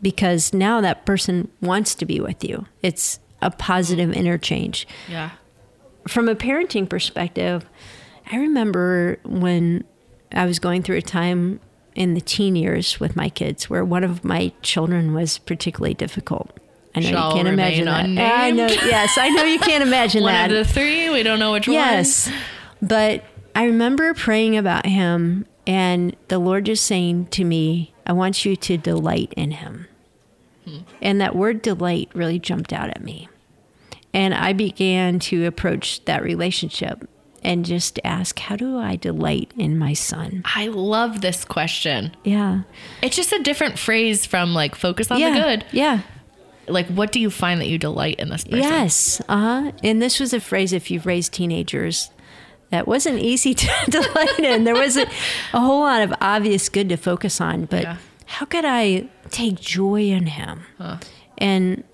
because 0.00 0.52
now 0.54 0.80
that 0.80 1.04
person 1.04 1.50
wants 1.60 1.94
to 1.96 2.06
be 2.06 2.20
with 2.20 2.42
you. 2.42 2.66
It's 2.82 3.20
a 3.42 3.50
positive 3.50 4.10
mm. 4.10 4.16
interchange 4.16 4.88
yeah. 5.08 5.30
from 6.08 6.28
a 6.28 6.34
parenting 6.34 6.88
perspective, 6.88 7.66
I 8.32 8.38
remember 8.38 9.18
when 9.24 9.84
I 10.32 10.46
was 10.46 10.58
going 10.58 10.82
through 10.82 10.96
a 10.96 11.02
time 11.02 11.60
in 11.94 12.14
the 12.14 12.20
teen 12.20 12.56
years 12.56 12.98
with 12.98 13.14
my 13.14 13.28
kids 13.28 13.70
where 13.70 13.84
one 13.84 14.02
of 14.02 14.24
my 14.24 14.52
children 14.62 15.14
was 15.14 15.38
particularly 15.38 15.94
difficult. 15.94 16.58
I 16.94 17.00
know 17.00 17.08
Shall 17.08 17.28
you 17.30 17.34
can't 17.36 17.48
imagine 17.48 17.84
that. 17.86 18.04
I 18.04 18.50
know. 18.50 18.66
Yes, 18.66 19.18
I 19.18 19.28
know 19.30 19.44
you 19.44 19.58
can't 19.58 19.82
imagine 19.82 20.22
One 20.24 20.32
that. 20.32 20.52
of 20.52 20.66
the 20.66 20.72
three, 20.72 21.10
we 21.10 21.22
don't 21.22 21.38
know 21.38 21.52
which 21.52 21.66
Yes. 21.66 22.30
But 22.80 23.24
I 23.54 23.64
remember 23.64 24.14
praying 24.14 24.56
about 24.56 24.86
him 24.86 25.46
and 25.66 26.14
the 26.28 26.38
Lord 26.38 26.66
just 26.66 26.84
saying 26.84 27.26
to 27.26 27.44
me, 27.44 27.94
I 28.06 28.12
want 28.12 28.44
you 28.44 28.56
to 28.56 28.76
delight 28.76 29.32
in 29.36 29.52
him. 29.52 29.86
Hmm. 30.64 30.78
And 31.00 31.20
that 31.20 31.34
word 31.34 31.62
delight 31.62 32.10
really 32.14 32.38
jumped 32.38 32.72
out 32.72 32.90
at 32.90 33.02
me. 33.02 33.28
And 34.12 34.34
I 34.34 34.52
began 34.52 35.18
to 35.20 35.46
approach 35.46 36.04
that 36.04 36.22
relationship 36.22 37.08
and 37.42 37.64
just 37.64 37.98
ask, 38.04 38.38
how 38.38 38.56
do 38.56 38.78
I 38.78 38.96
delight 38.96 39.52
in 39.58 39.78
my 39.78 39.92
son? 39.92 40.42
I 40.54 40.68
love 40.68 41.20
this 41.20 41.44
question. 41.44 42.16
Yeah. 42.24 42.62
It's 43.02 43.16
just 43.16 43.32
a 43.32 43.42
different 43.42 43.78
phrase 43.78 44.24
from 44.24 44.54
like 44.54 44.74
focus 44.74 45.10
on 45.10 45.18
yeah. 45.18 45.34
the 45.34 45.40
good. 45.40 45.66
Yeah. 45.72 46.00
Like, 46.68 46.86
what 46.88 47.12
do 47.12 47.20
you 47.20 47.30
find 47.30 47.60
that 47.60 47.68
you 47.68 47.78
delight 47.78 48.18
in 48.20 48.28
this 48.30 48.44
person? 48.44 48.58
Yes. 48.58 49.20
Uh 49.28 49.36
huh. 49.38 49.72
And 49.82 50.00
this 50.02 50.20
was 50.20 50.32
a 50.32 50.40
phrase 50.40 50.72
if 50.72 50.90
you've 50.90 51.06
raised 51.06 51.32
teenagers 51.32 52.10
that 52.70 52.88
wasn't 52.88 53.18
easy 53.20 53.54
to 53.54 53.70
delight 53.88 54.38
in. 54.38 54.64
There 54.64 54.74
wasn't 54.74 55.08
a 55.52 55.60
whole 55.60 55.80
lot 55.80 56.02
of 56.02 56.12
obvious 56.20 56.68
good 56.68 56.88
to 56.88 56.96
focus 56.96 57.40
on, 57.40 57.66
but 57.66 57.82
Yeah. 57.82 57.96
how 58.26 58.46
could 58.46 58.64
I 58.64 59.08
take 59.30 59.60
joy 59.60 60.04
in 60.08 60.26
him? 60.26 60.64
And 61.38 61.84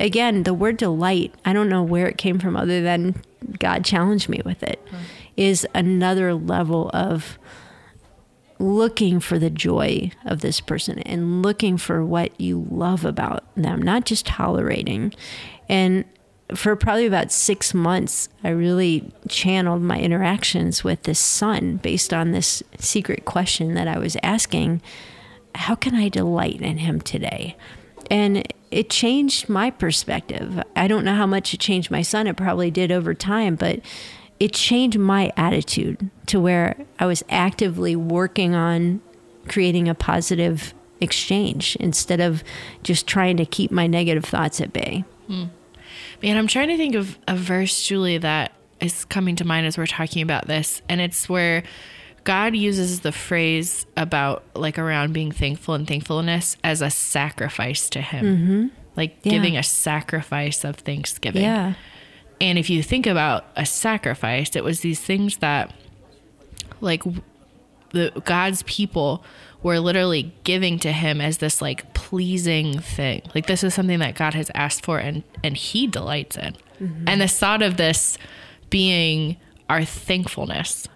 again, 0.00 0.42
the 0.44 0.54
word 0.54 0.76
delight, 0.76 1.34
I 1.44 1.52
don't 1.52 1.68
know 1.68 1.82
where 1.82 2.06
it 2.06 2.18
came 2.18 2.38
from 2.38 2.56
other 2.56 2.82
than 2.82 3.22
God 3.58 3.84
challenged 3.84 4.28
me 4.28 4.40
with 4.44 4.62
it, 4.62 4.82
is 5.36 5.66
another 5.74 6.34
level 6.34 6.90
of 6.92 7.38
looking 8.58 9.20
for 9.20 9.38
the 9.38 9.50
joy 9.50 10.10
of 10.24 10.40
this 10.40 10.60
person 10.60 10.98
and 11.00 11.42
looking 11.42 11.76
for 11.76 12.04
what 12.04 12.38
you 12.40 12.66
love 12.70 13.04
about 13.04 13.44
them, 13.54 13.80
not 13.80 14.04
just 14.04 14.26
tolerating. 14.26 15.14
And 15.68 16.04
for 16.54 16.74
probably 16.76 17.06
about 17.06 17.30
six 17.30 17.74
months, 17.74 18.28
I 18.42 18.48
really 18.50 19.12
channeled 19.28 19.82
my 19.82 19.98
interactions 19.98 20.82
with 20.82 21.02
this 21.02 21.18
son 21.18 21.76
based 21.76 22.12
on 22.12 22.32
this 22.32 22.62
secret 22.78 23.24
question 23.24 23.74
that 23.74 23.86
I 23.86 23.98
was 23.98 24.16
asking 24.22 24.80
How 25.54 25.74
can 25.74 25.94
I 25.94 26.08
delight 26.08 26.60
in 26.60 26.78
him 26.78 27.00
today? 27.00 27.56
And 28.10 28.50
it 28.70 28.90
changed 28.90 29.48
my 29.48 29.70
perspective. 29.70 30.62
I 30.74 30.88
don't 30.88 31.04
know 31.04 31.14
how 31.14 31.26
much 31.26 31.52
it 31.52 31.60
changed 31.60 31.90
my 31.90 32.02
son. 32.02 32.26
It 32.26 32.36
probably 32.36 32.70
did 32.70 32.90
over 32.90 33.14
time, 33.14 33.54
but 33.54 33.80
it 34.40 34.52
changed 34.52 34.98
my 34.98 35.32
attitude 35.36 36.10
to 36.26 36.40
where 36.40 36.76
I 36.98 37.06
was 37.06 37.24
actively 37.28 37.96
working 37.96 38.54
on 38.54 39.00
creating 39.48 39.88
a 39.88 39.94
positive 39.94 40.74
exchange 41.00 41.76
instead 41.80 42.20
of 42.20 42.42
just 42.82 43.06
trying 43.06 43.36
to 43.38 43.44
keep 43.46 43.70
my 43.70 43.86
negative 43.86 44.24
thoughts 44.24 44.60
at 44.60 44.72
bay. 44.72 45.04
Hmm. 45.26 45.44
Man, 46.22 46.36
I'm 46.36 46.46
trying 46.48 46.68
to 46.68 46.76
think 46.76 46.94
of 46.94 47.18
a 47.28 47.36
verse, 47.36 47.86
Juli, 47.86 48.18
that 48.18 48.52
is 48.80 49.04
coming 49.04 49.36
to 49.36 49.44
mind 49.44 49.66
as 49.66 49.78
we're 49.78 49.86
talking 49.86 50.22
about 50.22 50.46
this. 50.46 50.82
And 50.88 51.00
it's 51.00 51.28
where 51.28 51.62
God 52.24 52.54
uses 52.56 53.00
the 53.00 53.12
phrase 53.12 53.86
about 53.96 54.44
like 54.54 54.78
around 54.78 55.12
being 55.12 55.32
thankful 55.32 55.74
and 55.74 55.86
thankfulness 55.86 56.56
as 56.62 56.82
a 56.82 56.90
sacrifice 56.90 57.88
to 57.90 58.00
Him. 58.00 58.24
Mm-hmm. 58.24 58.66
Like 58.96 59.16
Yeah. 59.22 59.32
giving 59.32 59.56
a 59.56 59.62
sacrifice 59.62 60.64
of 60.64 60.76
thanksgiving. 60.76 61.42
Yeah. 61.42 61.74
And 62.40 62.58
if 62.58 62.70
you 62.70 62.82
think 62.82 63.06
about 63.06 63.46
a 63.56 63.66
sacrifice, 63.66 64.54
it 64.54 64.64
was 64.64 64.80
these 64.80 65.00
things 65.00 65.38
that, 65.38 65.72
like, 66.80 67.02
the 67.90 68.12
God's 68.24 68.62
people 68.64 69.24
were 69.62 69.80
literally 69.80 70.32
giving 70.44 70.78
to 70.80 70.92
Him 70.92 71.20
as 71.20 71.38
this 71.38 71.60
like 71.60 71.92
pleasing 71.94 72.78
thing. 72.78 73.22
Like 73.34 73.46
this 73.46 73.64
is 73.64 73.74
something 73.74 73.98
that 73.98 74.14
God 74.14 74.34
has 74.34 74.50
asked 74.54 74.84
for, 74.84 74.98
and 74.98 75.24
and 75.42 75.56
He 75.56 75.86
delights 75.86 76.36
in. 76.36 76.56
And 77.06 77.20
the 77.20 77.26
thought 77.26 77.60
of 77.60 77.76
this 77.76 78.18
being 78.70 79.36
our 79.68 79.84
thankfulness 79.84 80.86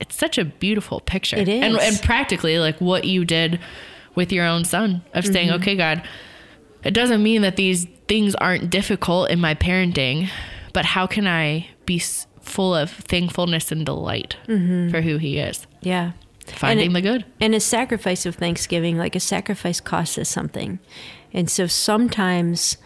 it's 0.00 0.14
such 0.14 0.38
a 0.38 0.44
beautiful 0.44 1.00
picture. 1.00 1.36
It 1.36 1.48
And 1.48 1.76
and 1.78 2.00
practically 2.02 2.58
like 2.58 2.80
what 2.80 3.04
you 3.04 3.24
did 3.24 3.60
with 4.14 4.32
your 4.32 4.46
own 4.46 4.64
son 4.64 5.02
of 5.14 5.24
saying, 5.26 5.48
Mm-hmm. 5.48 5.62
"Okay, 5.62 5.76
God, 5.76 6.02
it 6.84 6.92
doesn't 6.92 7.22
mean 7.22 7.42
that 7.42 7.56
these 7.56 7.86
things 8.08 8.34
aren't 8.34 8.70
difficult 8.70 9.30
in 9.30 9.40
my 9.40 9.54
parenting, 9.54 10.28
but 10.76 10.84
how 10.84 11.06
can 11.06 11.26
I 11.26 11.68
be 11.86 11.98
full 11.98 12.74
of 12.74 12.90
thankfulness 12.90 13.72
and 13.72 13.86
delight 13.86 14.36
for 14.44 15.00
who 15.00 15.16
he 15.16 15.38
is? 15.38 15.66
Yeah. 15.80 16.12
Finding 16.44 16.88
Mm-hmm. 16.88 16.94
The 16.94 17.00
good. 17.00 17.24
And 17.40 17.54
a 17.54 17.60
sacrifice 17.60 18.26
of 18.26 18.34
Thanksgiving, 18.34 18.98
like 18.98 19.16
a 19.16 19.20
sacrifice 19.20 19.80
costs 19.80 20.18
us 20.18 20.28
something. 20.28 20.78
And 21.32 21.50
so 21.50 21.66
sometimes 21.66 22.76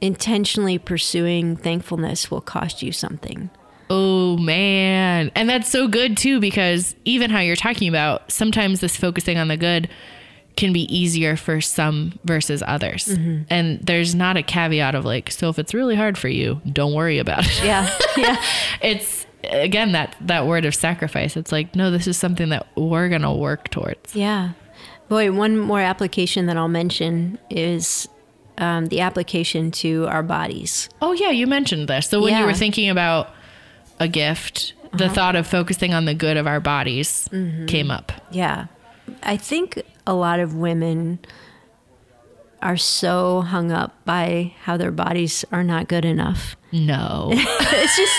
intentionally 0.00 0.76
pursuing 0.76 1.54
thankfulness 1.54 2.32
will 2.32 2.40
cost 2.40 2.82
you 2.82 2.90
something. 2.90 3.48
Oh 3.90 4.36
man. 4.36 5.30
And 5.36 5.48
that's 5.48 5.70
so 5.70 5.86
good 5.86 6.16
too 6.16 6.40
because 6.40 6.96
even 7.04 7.30
how 7.30 7.38
you're 7.38 7.54
talking 7.54 7.88
about 7.88 8.32
sometimes 8.32 8.80
this 8.80 8.96
focusing 8.96 9.38
on 9.38 9.46
the 9.46 9.56
good 9.56 9.88
can 10.56 10.72
be 10.72 10.82
easier 10.94 11.36
for 11.36 11.60
some 11.60 12.18
versus 12.24 12.62
others. 12.66 13.06
Mm-hmm. 13.06 13.42
And 13.50 13.80
there's 13.80 14.14
not 14.14 14.36
a 14.36 14.42
caveat 14.42 14.94
of 14.94 15.04
like 15.04 15.30
so 15.30 15.48
if 15.48 15.58
it's 15.58 15.72
really 15.74 15.96
hard 15.96 16.18
for 16.18 16.28
you, 16.28 16.60
don't 16.70 16.92
worry 16.94 17.18
about 17.18 17.46
it. 17.46 17.64
Yeah. 17.64 17.90
Yeah. 18.16 18.42
it's 18.82 19.26
again 19.44 19.92
that 19.92 20.16
that 20.20 20.46
word 20.46 20.64
of 20.64 20.74
sacrifice. 20.74 21.36
It's 21.36 21.52
like 21.52 21.74
no, 21.74 21.90
this 21.90 22.06
is 22.06 22.16
something 22.18 22.50
that 22.50 22.66
we're 22.76 23.08
going 23.08 23.22
to 23.22 23.32
work 23.32 23.70
towards. 23.70 24.14
Yeah. 24.14 24.52
Boy, 25.08 25.32
one 25.32 25.56
more 25.58 25.80
application 25.80 26.46
that 26.46 26.56
I'll 26.56 26.68
mention 26.68 27.38
is 27.48 28.06
um, 28.58 28.86
the 28.86 29.00
application 29.00 29.70
to 29.72 30.06
our 30.08 30.22
bodies. 30.22 30.88
Oh 31.00 31.12
yeah, 31.12 31.30
you 31.30 31.46
mentioned 31.46 31.88
this. 31.88 32.08
So 32.08 32.20
when 32.20 32.38
you 32.38 32.44
were 32.44 32.52
thinking 32.54 32.90
about 32.90 33.30
a 33.98 34.06
gift, 34.08 34.74
the 34.92 35.06
Uh-huh. 35.06 35.14
thought 35.14 35.36
of 35.36 35.46
focusing 35.46 35.94
on 35.94 36.04
the 36.04 36.14
good 36.14 36.36
of 36.36 36.46
our 36.46 36.60
bodies 36.60 37.28
Mm-hmm. 37.32 37.66
came 37.66 37.90
up. 37.90 38.12
Yeah. 38.30 38.66
I 39.22 39.36
think 39.36 39.82
a 40.06 40.14
lot 40.14 40.40
of 40.40 40.54
women 40.54 41.18
are 42.62 42.76
so 42.76 43.40
hung 43.40 43.72
up 43.72 44.04
by 44.04 44.54
how 44.62 44.76
their 44.76 44.90
bodies 44.90 45.44
are 45.50 45.64
not 45.64 45.88
good 45.88 46.04
enough. 46.04 46.56
No. 46.72 47.30
It's 47.72 47.96
just 47.96 48.12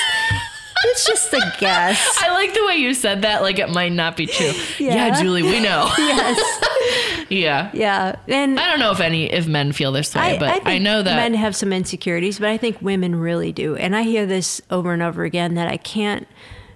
it's 0.84 1.06
just 1.06 1.34
a 1.34 1.54
guess. 1.60 2.18
I 2.22 2.32
like 2.34 2.54
the 2.54 2.66
way 2.66 2.76
you 2.78 2.94
said 2.94 3.22
that, 3.22 3.42
like 3.44 3.60
it 3.60 3.70
might 3.70 3.92
not 3.92 4.18
be 4.18 4.26
true. 4.26 4.52
Yeah, 4.80 5.08
Yeah. 5.08 5.22
Juli, 5.22 5.44
we 5.44 5.60
know. 5.60 5.92
yes. 5.98 7.28
yeah. 7.30 7.70
Yeah. 7.74 8.16
And 8.28 8.60
I 8.60 8.70
don't 8.70 8.80
know 8.80 8.92
if 8.92 9.00
any 9.00 9.32
if 9.32 9.48
men 9.48 9.72
feel 9.72 9.92
this 9.92 10.16
way, 10.16 10.38
but 10.40 10.50
I, 10.50 10.60
think 10.60 10.82
know 10.82 11.04
that 11.04 11.16
men 11.16 11.36
have 11.36 11.56
some 11.56 11.72
insecurities, 11.72 12.40
but 12.40 12.50
I 12.50 12.58
think 12.58 12.82
women 12.82 13.16
really 13.16 13.52
do. 13.52 13.76
And 13.76 13.96
I 13.96 14.02
hear 14.04 14.26
this 14.26 14.62
over 14.72 14.92
and 14.94 15.04
over 15.04 15.24
again 15.24 15.54
that 15.56 15.68
I 15.68 15.78
can't 15.78 16.28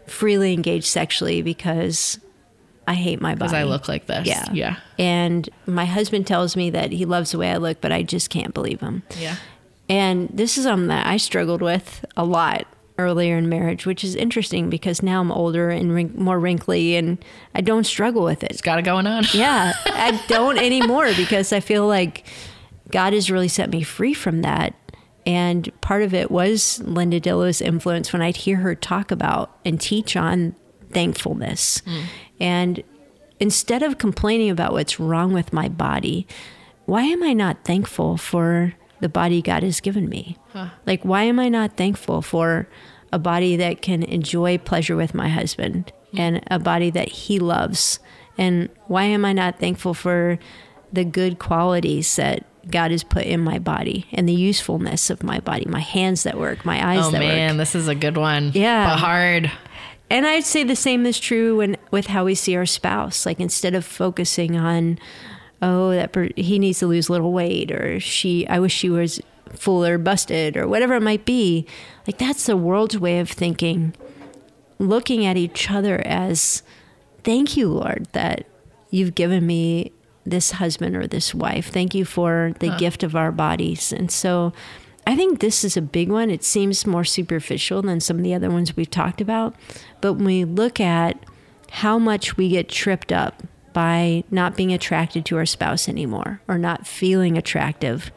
freely 0.05 0.53
engage 0.53 0.85
sexually 0.85 1.41
because 1.41 2.19
I 2.87 2.93
hate 2.93 3.19
my 3.21 3.29
body. 3.35 3.39
because 3.39 3.53
I 3.53 3.63
look 3.63 3.87
like 3.87 4.05
this. 4.05 4.27
Yeah. 4.27 4.45
Yeah. 4.53 4.75
And 4.99 5.49
my 5.65 5.85
husband 5.85 6.27
tells 6.27 6.55
me 6.55 6.69
that 6.69 6.91
he 6.91 7.05
loves 7.05 7.31
the 7.31 7.37
way 7.39 7.51
I 7.51 7.57
look, 7.57 7.81
but 7.81 7.91
I 7.91 8.03
just 8.03 8.29
can't 8.29 8.53
believe 8.53 8.79
him. 8.81 9.03
Yeah. 9.17 9.37
And 9.89 10.29
this 10.31 10.57
is 10.57 10.63
something 10.65 10.87
that 10.87 11.05
I 11.07 11.17
struggled 11.17 11.61
with 11.61 12.05
a 12.15 12.23
lot 12.25 12.65
earlier 12.97 13.37
in 13.37 13.49
marriage, 13.49 13.85
which 13.85 14.03
is 14.03 14.15
interesting 14.15 14.69
because 14.69 15.03
now 15.03 15.19
I'm 15.19 15.31
older 15.31 15.69
and 15.69 15.93
wrink- 15.93 16.15
more 16.15 16.39
wrinkly 16.39 16.95
and 16.95 17.17
I 17.53 17.61
don't 17.61 17.83
struggle 17.83 18.23
with 18.23 18.43
it. 18.43 18.51
It's 18.51 18.61
got 18.61 18.79
it 18.79 18.83
going 18.83 19.05
on. 19.05 19.25
Yeah, 19.33 19.73
I 19.85 20.21
don't 20.27 20.57
anymore 20.57 21.11
because 21.15 21.51
I 21.51 21.59
feel 21.59 21.87
like 21.87 22.25
God 22.91 23.13
has 23.13 23.29
really 23.29 23.47
set 23.49 23.69
me 23.69 23.83
free 23.83 24.13
from 24.13 24.43
that. 24.43 24.73
And 25.25 25.69
part 25.81 26.03
of 26.03 26.13
it 26.13 26.29
was 26.31 26.79
Linda 26.83 27.19
Dillow's 27.19 27.59
influence 27.61 28.13
when 28.13 28.21
I'd 28.21 28.37
hear 28.37 28.57
her 28.57 28.75
talk 28.75 29.11
about 29.11 29.57
and 29.65 29.81
teach 29.81 30.15
on 30.15 30.55
thankfulness. 30.91 31.81
Mm. 31.81 32.03
And 32.39 32.83
instead 33.39 33.83
of 33.83 33.97
complaining 33.97 34.49
about 34.49 34.73
what's 34.73 34.99
wrong 34.99 35.33
with 35.33 35.53
my 35.53 35.67
body, 35.67 36.27
why 36.85 37.03
am 37.03 37.23
I 37.23 37.33
not 37.33 37.63
thankful 37.63 38.17
for 38.17 38.73
the 38.99 39.09
body 39.09 39.41
God 39.41 39.63
has 39.63 39.79
given 39.79 40.07
me? 40.07 40.37
Like, 40.85 41.03
why 41.03 41.23
am 41.23 41.39
I 41.39 41.49
not 41.49 41.77
thankful 41.77 42.21
for 42.21 42.67
a 43.11 43.19
body 43.19 43.55
that 43.57 43.81
can 43.81 44.03
enjoy 44.03 44.57
pleasure 44.57 44.95
with 44.95 45.13
my 45.13 45.29
husband 45.29 45.91
hmm. 46.11 46.19
and 46.19 46.43
a 46.49 46.59
body 46.59 46.89
that 46.91 47.09
he 47.09 47.39
loves? 47.39 47.99
And 48.37 48.69
why 48.87 49.03
am 49.03 49.25
I 49.25 49.33
not 49.33 49.59
thankful 49.59 49.93
for 49.93 50.39
the 50.91 51.03
good 51.03 51.39
qualities 51.39 52.15
that 52.15 52.45
God 52.69 52.91
has 52.91 53.03
put 53.03 53.25
in 53.25 53.41
my 53.41 53.59
body 53.59 54.07
and 54.11 54.27
the 54.27 54.33
usefulness 54.33 55.09
of 55.09 55.23
my 55.23 55.39
body, 55.39 55.65
my 55.65 55.79
hands 55.79 56.23
that 56.23 56.37
work, 56.37 56.65
my 56.65 56.93
eyes 56.93 57.05
Oh 57.05 57.11
that 57.11 57.19
man, 57.19 57.51
work? 57.51 57.57
this 57.57 57.75
is 57.75 57.87
a 57.87 57.95
good 57.95 58.17
one. 58.17 58.51
Yeah. 58.53 58.89
But 58.89 58.99
hard. 58.99 59.51
And 60.09 60.25
I'd 60.25 60.43
say 60.43 60.63
the 60.63 60.75
same 60.75 61.05
is 61.05 61.19
true 61.19 61.57
when 61.57 61.77
with 61.91 62.07
how 62.07 62.25
we 62.25 62.35
see 62.35 62.55
our 62.55 62.65
spouse. 62.65 63.25
Like 63.25 63.39
instead 63.39 63.73
of 63.73 63.85
focusing 63.85 64.55
on, 64.55 64.99
oh, 65.61 65.91
that 65.91 66.11
per- 66.11 66.29
he 66.35 66.59
needs 66.59 66.79
to 66.79 66.87
lose 66.87 67.09
a 67.09 67.11
little 67.11 67.33
weight, 67.33 67.71
or 67.71 67.99
she, 67.99 68.47
I 68.47 68.59
wish 68.59 68.73
she 68.73 68.89
was 68.89 69.19
full 69.53 69.83
or 69.85 69.97
busted, 69.97 70.57
or 70.57 70.67
whatever 70.67 70.95
it 70.95 71.01
might 71.01 71.25
be. 71.25 71.65
Like 72.05 72.17
that's 72.17 72.45
the 72.45 72.57
world's 72.57 72.99
way 72.99 73.19
of 73.19 73.29
thinking. 73.29 73.93
Looking 74.77 75.25
at 75.25 75.37
each 75.37 75.71
other 75.71 76.05
as, 76.05 76.61
thank 77.23 77.55
you, 77.57 77.69
Lord, 77.69 78.07
that 78.11 78.45
you've 78.91 79.15
given 79.15 79.47
me 79.47 79.91
this 80.25 80.51
husband 80.51 80.95
or 80.95 81.07
this 81.07 81.33
wife. 81.33 81.69
Thank 81.69 81.95
you 81.95 82.03
for 82.03 82.53
the 82.59 82.75
gift 82.77 83.03
of 83.03 83.15
our 83.15 83.31
bodies. 83.31 83.93
And 83.93 84.11
so 84.11 84.53
I 85.07 85.15
think 85.15 85.39
this 85.39 85.63
is 85.63 85.77
a 85.77 85.81
big 85.81 86.09
one. 86.09 86.29
It 86.29 86.43
seems 86.43 86.87
more 86.87 87.03
superficial 87.03 87.81
than 87.81 87.99
some 87.99 88.17
of 88.17 88.23
the 88.23 88.33
other 88.33 88.49
ones 88.49 88.75
we've 88.75 88.89
talked 88.89 89.21
about. 89.21 89.55
But 90.01 90.13
when 90.13 90.25
we 90.25 90.45
look 90.45 90.79
at 90.79 91.17
how 91.71 91.99
much 91.99 92.37
we 92.37 92.49
get 92.49 92.69
tripped 92.69 93.11
up 93.11 93.43
by 93.73 94.23
not 94.31 94.55
being 94.55 94.73
attracted 94.73 95.25
to 95.25 95.37
our 95.37 95.45
spouse 95.45 95.87
anymore 95.87 96.41
or 96.47 96.57
not 96.57 96.87
feeling 96.87 97.37
attractive, 97.37 98.11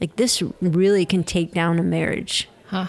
like 0.00 0.16
this 0.16 0.42
really 0.60 1.06
can 1.06 1.22
take 1.22 1.52
down 1.52 1.78
a 1.78 1.82
marriage. 1.82 2.48
Huh. 2.66 2.88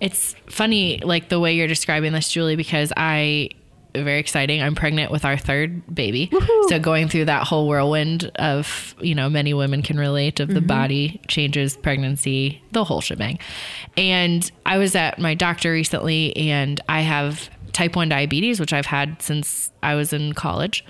It's 0.00 0.34
funny, 0.46 0.98
like 1.04 1.28
the 1.28 1.38
way 1.38 1.54
you're 1.54 1.68
describing 1.68 2.12
this, 2.12 2.28
Juli, 2.28 2.56
because 2.56 2.92
I 2.96 3.50
very 3.94 4.18
exciting. 4.18 4.62
I'm 4.62 4.74
pregnant 4.74 5.10
with 5.10 5.24
our 5.24 5.36
third 5.36 5.94
baby. 5.94 6.30
So 6.68 6.78
going 6.78 7.08
through 7.08 7.26
that 7.26 7.46
whole 7.46 7.68
whirlwind 7.68 8.30
of, 8.36 8.94
you 9.00 9.14
know, 9.14 9.28
many 9.28 9.52
women 9.52 9.82
can 9.82 9.98
relate 9.98 10.40
of 10.40 10.48
the 10.48 10.54
mm-hmm. 10.54 10.66
body 10.66 11.20
changes, 11.28 11.76
pregnancy, 11.76 12.62
the 12.72 12.84
whole 12.84 13.00
shebang. 13.00 13.38
And 13.96 14.50
I 14.64 14.78
was 14.78 14.94
at 14.94 15.18
my 15.18 15.34
doctor 15.34 15.72
recently 15.72 16.34
and 16.36 16.80
I 16.88 17.00
have 17.00 17.50
type 17.72 17.96
1 17.96 18.08
diabetes, 18.08 18.60
which 18.60 18.72
I've 18.72 18.86
had 18.86 19.20
since 19.20 19.70
I 19.82 19.94
was 19.94 20.12
in 20.12 20.32
college. 20.34 20.84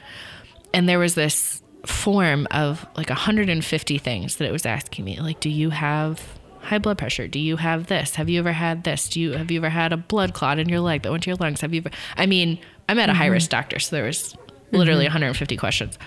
And 0.75 0.88
there 0.88 0.99
was 0.99 1.15
this 1.15 1.62
form 1.87 2.47
of 2.51 2.87
like 2.97 3.09
150 3.09 3.99
things 3.99 4.37
that 4.37 4.47
it 4.47 4.53
was 4.53 4.67
asking 4.67 5.05
me. 5.05 5.19
Like, 5.19 5.41
do 5.41 5.51
you 5.51 5.71
have 5.71 6.38
high 6.62 6.79
blood 6.79 6.99
pressure? 6.99 7.29
Do 7.29 7.38
you 7.38 7.57
have 7.57 7.87
this? 7.88 8.15
Have 8.15 8.29
you 8.29 8.38
ever 8.38 8.53
had 8.53 8.85
this? 8.85 9.09
Do 9.09 9.21
you 9.21 9.33
have 9.33 9.51
you 9.51 9.59
ever 9.59 9.69
had 9.69 9.93
a 9.93 9.97
blood 9.97 10.33
clot 10.33 10.59
in 10.59 10.69
your 10.69 10.81
leg 10.81 11.03
that 11.03 11.11
went 11.11 11.25
to 11.25 11.31
your 11.31 11.37
lungs? 11.37 11.61
Have 11.61 11.75
you 11.75 11.81
ever 11.81 11.91
I 12.17 12.27
mean, 12.27 12.59
I'm 12.88 12.99
at 12.99 13.09
a 13.09 13.14
high 13.14 13.27
risk 13.27 13.51
mm-hmm. 13.51 13.61
doctor, 13.61 13.79
so 13.79 13.97
there 13.97 14.05
was 14.05 14.37
literally 14.71 15.05
mm-hmm. 15.05 15.14
150 15.14 15.57
questions. 15.57 15.99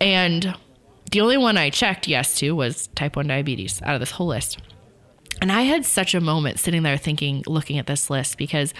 And 0.00 0.54
the 1.10 1.20
only 1.20 1.36
one 1.36 1.56
I 1.56 1.70
checked 1.70 2.08
yes 2.08 2.34
to 2.36 2.52
was 2.52 2.88
type 2.88 3.16
1 3.16 3.26
diabetes 3.26 3.80
out 3.82 3.94
of 3.94 4.00
this 4.00 4.10
whole 4.10 4.28
list. 4.28 4.58
And 5.40 5.50
I 5.50 5.62
had 5.62 5.84
such 5.84 6.14
a 6.14 6.20
moment 6.20 6.60
sitting 6.60 6.82
there 6.82 6.96
thinking, 6.96 7.42
looking 7.46 7.78
at 7.78 7.86
this 7.86 8.10
list, 8.10 8.38
because 8.38 8.72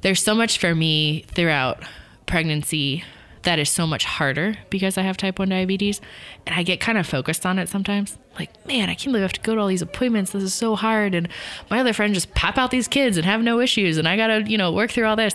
there's 0.00 0.22
so 0.22 0.34
much 0.34 0.58
for 0.58 0.74
me 0.74 1.24
throughout 1.28 1.82
pregnancy 2.26 3.04
that 3.46 3.58
is 3.58 3.70
so 3.70 3.86
much 3.86 4.04
harder 4.04 4.56
because 4.70 4.98
I 4.98 5.02
have 5.02 5.16
type 5.16 5.38
1 5.38 5.48
diabetes. 5.48 6.00
And 6.44 6.54
I 6.54 6.62
get 6.62 6.80
kind 6.80 6.98
of 6.98 7.06
focused 7.06 7.46
on 7.46 7.58
it 7.58 7.68
sometimes. 7.68 8.18
Like, 8.38 8.50
man, 8.66 8.90
I 8.90 8.94
can't 8.94 9.06
believe 9.06 9.20
I 9.20 9.22
have 9.22 9.32
to 9.32 9.40
go 9.40 9.54
to 9.54 9.60
all 9.60 9.68
these 9.68 9.82
appointments. 9.82 10.32
This 10.32 10.42
is 10.42 10.52
so 10.52 10.74
hard. 10.74 11.14
And 11.14 11.28
my 11.70 11.78
other 11.78 11.92
friend 11.92 12.12
just 12.12 12.34
pop 12.34 12.58
out 12.58 12.70
these 12.70 12.88
kids 12.88 13.16
and 13.16 13.24
have 13.24 13.40
no 13.40 13.60
issues. 13.60 13.96
And 13.96 14.06
I 14.06 14.16
got 14.16 14.26
to, 14.26 14.42
you 14.42 14.58
know, 14.58 14.72
work 14.72 14.90
through 14.90 15.06
all 15.06 15.16
this. 15.16 15.34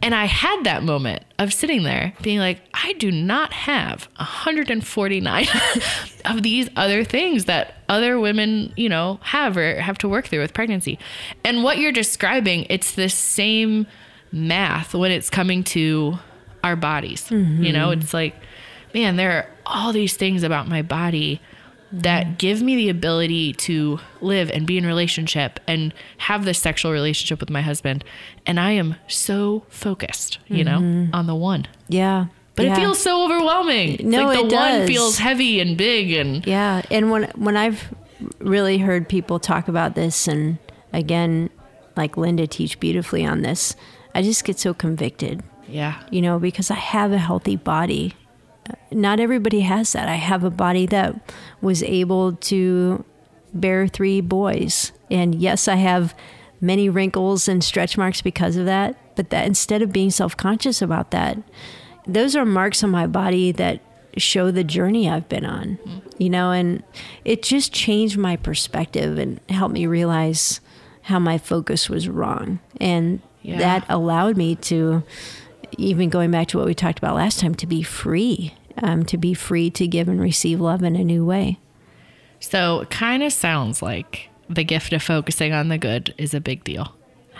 And 0.00 0.14
I 0.14 0.26
had 0.26 0.62
that 0.64 0.84
moment 0.84 1.24
of 1.38 1.52
sitting 1.52 1.82
there 1.82 2.14
being 2.22 2.38
like, 2.38 2.62
I 2.72 2.92
do 2.94 3.10
not 3.10 3.52
have 3.52 4.08
149 4.16 5.46
of 6.24 6.42
these 6.42 6.70
other 6.76 7.02
things 7.02 7.46
that 7.46 7.74
other 7.88 8.20
women, 8.20 8.72
you 8.76 8.88
know, 8.88 9.18
have 9.22 9.56
or 9.56 9.80
have 9.80 9.98
to 9.98 10.08
work 10.08 10.28
through 10.28 10.40
with 10.40 10.54
pregnancy. 10.54 10.98
And 11.44 11.64
what 11.64 11.78
you're 11.78 11.92
describing, 11.92 12.66
it's 12.70 12.92
the 12.94 13.08
same 13.08 13.86
math 14.30 14.94
when 14.94 15.10
it's 15.10 15.28
coming 15.28 15.64
to 15.64 16.18
our 16.62 16.76
bodies. 16.76 17.30
You 17.30 17.38
mm-hmm. 17.38 17.72
know, 17.72 17.90
it's 17.90 18.14
like, 18.14 18.34
man, 18.94 19.16
there 19.16 19.30
are 19.32 19.50
all 19.66 19.92
these 19.92 20.16
things 20.16 20.42
about 20.42 20.68
my 20.68 20.82
body 20.82 21.40
that 21.90 22.38
give 22.38 22.60
me 22.60 22.76
the 22.76 22.88
ability 22.90 23.54
to 23.54 23.98
live 24.20 24.50
and 24.50 24.66
be 24.66 24.76
in 24.76 24.84
relationship 24.84 25.58
and 25.66 25.94
have 26.18 26.44
this 26.44 26.58
sexual 26.58 26.92
relationship 26.92 27.40
with 27.40 27.48
my 27.48 27.62
husband. 27.62 28.04
And 28.46 28.60
I 28.60 28.72
am 28.72 28.96
so 29.06 29.64
focused, 29.68 30.38
you 30.48 30.64
know, 30.64 30.78
mm-hmm. 30.78 31.14
on 31.14 31.26
the 31.26 31.34
one. 31.34 31.66
Yeah. 31.88 32.26
But 32.56 32.66
yeah. 32.66 32.72
it 32.72 32.76
feels 32.76 32.98
so 32.98 33.24
overwhelming. 33.24 33.98
No, 34.02 34.26
like 34.26 34.38
the 34.38 34.46
it 34.46 34.52
one 34.52 34.78
does. 34.80 34.88
feels 34.88 35.18
heavy 35.18 35.60
and 35.60 35.78
big 35.78 36.10
and 36.10 36.44
Yeah, 36.44 36.82
and 36.90 37.10
when 37.10 37.30
when 37.36 37.56
I've 37.56 37.94
really 38.40 38.78
heard 38.78 39.08
people 39.08 39.38
talk 39.38 39.68
about 39.68 39.94
this, 39.94 40.26
and 40.26 40.58
again, 40.92 41.50
like 41.96 42.16
Linda 42.16 42.48
teach 42.48 42.80
beautifully 42.80 43.24
on 43.24 43.42
this, 43.42 43.76
I 44.12 44.22
just 44.22 44.44
get 44.44 44.58
so 44.58 44.74
convicted 44.74 45.44
Yeah. 45.68 46.02
you 46.10 46.22
know, 46.22 46.38
because 46.38 46.70
I 46.70 46.74
have 46.76 47.12
a 47.12 47.18
healthy 47.18 47.56
body. 47.56 48.14
Not 48.90 49.20
everybody 49.20 49.60
has 49.60 49.92
that. 49.92 50.08
I 50.08 50.16
have 50.16 50.44
a 50.44 50.50
body 50.50 50.86
that 50.86 51.14
was 51.60 51.82
able 51.82 52.34
to 52.34 53.04
bear 53.54 53.86
three 53.88 54.20
boys. 54.20 54.92
And 55.10 55.34
yes, 55.34 55.68
I 55.68 55.76
have 55.76 56.14
many 56.60 56.88
wrinkles 56.88 57.48
and 57.48 57.62
stretch 57.62 57.96
marks 57.96 58.20
because 58.20 58.56
of 58.56 58.66
that. 58.66 58.96
But 59.16 59.30
that 59.30 59.46
instead 59.46 59.82
of 59.82 59.92
being 59.92 60.10
self 60.10 60.36
conscious 60.36 60.80
about 60.82 61.10
that, 61.10 61.38
those 62.06 62.36
are 62.36 62.44
marks 62.44 62.84
on 62.84 62.90
my 62.90 63.06
body 63.06 63.52
that 63.52 63.80
show 64.16 64.50
the 64.50 64.64
journey 64.64 65.08
I've 65.08 65.28
been 65.28 65.44
on, 65.44 65.78
mm-hmm. 65.84 65.98
you 66.18 66.30
know, 66.30 66.50
and 66.50 66.82
it 67.24 67.42
just 67.42 67.72
changed 67.72 68.16
my 68.18 68.36
perspective 68.36 69.18
and 69.18 69.40
helped 69.48 69.74
me 69.74 69.86
realize 69.86 70.60
how 71.02 71.18
my 71.18 71.38
focus 71.38 71.88
was 71.88 72.08
wrong. 72.08 72.58
And 72.80 73.20
Yeah. 73.42 73.58
that 73.58 73.84
allowed 73.88 74.36
me 74.36 74.56
to, 74.56 75.02
even 75.76 76.08
going 76.08 76.30
back 76.30 76.48
to 76.48 76.58
what 76.58 76.66
we 76.66 76.74
talked 76.74 76.98
about 76.98 77.14
last 77.16 77.40
time, 77.40 77.54
to 77.56 77.66
be 77.66 77.82
free, 77.82 78.54
um, 78.82 79.04
to 79.06 79.16
be 79.16 79.34
free 79.34 79.70
to 79.70 79.86
give 79.86 80.08
and 80.08 80.20
receive 80.20 80.60
love 80.60 80.82
in 80.82 80.96
a 80.96 81.04
new 81.04 81.24
way. 81.24 81.58
So 82.40 82.80
it 82.80 82.90
kind 82.90 83.22
of 83.22 83.32
sounds 83.32 83.82
like 83.82 84.28
the 84.48 84.64
gift 84.64 84.92
of 84.92 85.02
focusing 85.02 85.52
on 85.52 85.68
the 85.68 85.78
good 85.78 86.14
is 86.16 86.32
a 86.34 86.40
big 86.40 86.64
deal. 86.64 86.94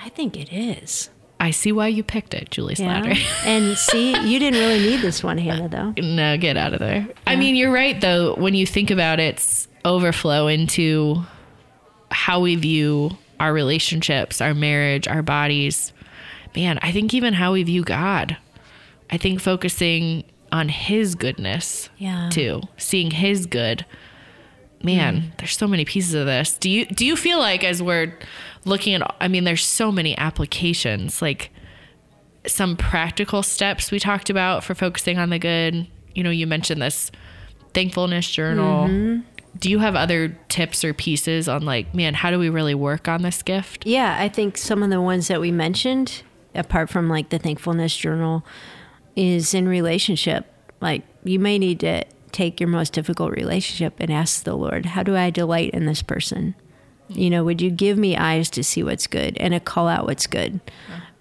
I 0.05 0.09
think 0.11 0.37
it 0.39 0.53
is. 0.53 1.11
I 1.41 1.53
see 1.53 1.71
why 1.71 1.87
you 1.89 2.03
picked 2.03 2.35
it, 2.35 2.51
Juli 2.51 2.75
Yeah. 2.77 3.01
Slattery. 3.03 3.19
and 3.47 3.77
see, 3.79 4.11
you 4.29 4.39
didn't 4.41 4.59
really 4.59 4.81
need 4.81 5.01
this 5.03 5.23
one, 5.23 5.39
Hannah, 5.39 5.69
though. 5.69 5.95
no, 6.03 6.37
get 6.37 6.57
out 6.57 6.73
of 6.75 6.81
there. 6.81 7.07
I 7.27 7.37
mean, 7.37 7.55
you're 7.55 7.73
right, 7.73 8.01
though, 8.01 8.35
when 8.35 8.55
you 8.55 8.67
think 8.67 8.91
about 8.91 9.21
its 9.21 9.69
overflow 9.85 10.49
into 10.49 11.23
how 12.11 12.41
we 12.41 12.57
view 12.57 13.17
our 13.39 13.53
relationships, 13.53 14.41
our 14.41 14.53
marriage, 14.55 15.07
our 15.07 15.23
bodies. 15.23 15.93
Man, 16.55 16.79
I 16.83 16.93
think 16.93 17.15
even 17.15 17.35
how 17.35 17.53
we 17.53 17.63
view 17.63 17.83
God. 17.83 18.37
I 19.11 19.17
think 19.17 19.41
focusing 19.41 20.25
on 20.53 20.69
His 20.69 21.15
goodness, 21.15 21.89
Yeah. 21.99 22.29
too, 22.31 22.63
seeing 22.77 23.11
His 23.11 23.47
good. 23.47 23.85
Man, 24.83 25.17
mm. 25.17 25.37
there's 25.39 25.57
so 25.57 25.67
many 25.67 25.85
pieces 25.85 26.15
of 26.15 26.27
this. 26.27 26.57
Do 26.57 26.71
you 26.71 26.87
do 26.87 27.05
you 27.05 27.17
feel 27.17 27.39
like 27.39 27.65
as 27.65 27.83
we're 27.83 28.17
looking 28.65 28.95
at? 28.95 29.15
I 29.21 29.27
mean, 29.29 29.45
there's 29.45 29.65
so 29.65 29.91
many 29.91 30.17
applications. 30.17 31.21
Like 31.21 31.51
some 32.47 32.77
practical 32.77 33.43
steps 33.43 33.91
we 33.91 33.99
talked 33.99 34.31
about 34.31 34.63
for 34.65 34.75
focusing 34.75 35.19
on 35.19 35.31
the 35.31 35.39
good. 35.39 35.87
You 36.15 36.23
know, 36.23 36.31
you 36.31 36.47
mentioned 36.47 36.81
this 36.81 37.11
thankfulness 37.75 38.31
journal. 38.31 38.87
Mm-hmm. 38.89 39.21
Do 39.59 39.71
you 39.71 39.81
have 39.81 39.97
other 39.97 40.39
tips 40.49 40.85
or 40.85 40.95
pieces 40.95 41.49
on 41.49 41.63
like, 41.63 41.93
man, 41.95 42.15
how 42.15 42.31
do 42.31 42.39
we 42.39 42.49
really 42.49 42.75
work 42.75 43.09
on 43.09 43.23
this 43.23 43.43
gift? 43.43 43.85
Yeah, 43.87 44.17
I 44.19 44.29
think 44.29 44.57
some 44.57 44.83
of 44.85 44.91
the 44.91 45.01
ones 45.01 45.27
that 45.29 45.41
we 45.41 45.51
mentioned, 45.51 46.23
apart 46.59 46.91
from 46.91 47.09
like 47.09 47.31
the 47.31 47.39
thankfulness 47.39 47.97
journal, 47.97 48.45
is 49.17 49.55
in 49.55 49.69
relationship. 49.69 50.47
Like 50.81 51.03
you 51.25 51.39
may 51.39 51.59
need 51.59 51.81
to 51.81 52.05
take 52.33 52.61
your 52.61 52.69
most 52.69 52.93
difficult 52.93 53.33
relationship 53.33 53.95
and 53.99 54.13
ask 54.13 54.45
the 54.45 54.55
Lord, 54.55 54.87
how 54.87 55.03
do 55.03 55.17
I 55.17 55.31
delight 55.31 55.71
in 55.71 55.87
this 55.87 56.03
person? 56.03 56.55
You 57.09 57.31
know, 57.31 57.43
would 57.45 57.63
you 57.63 57.71
give 57.71 57.97
me 57.97 58.17
eyes 58.17 58.51
to 58.51 58.63
see 58.63 58.83
what's 58.83 59.07
good 59.07 59.37
and 59.39 59.55
a 59.55 59.61
call 59.61 59.89
out 59.89 60.07
what's 60.07 60.27
good? 60.27 60.61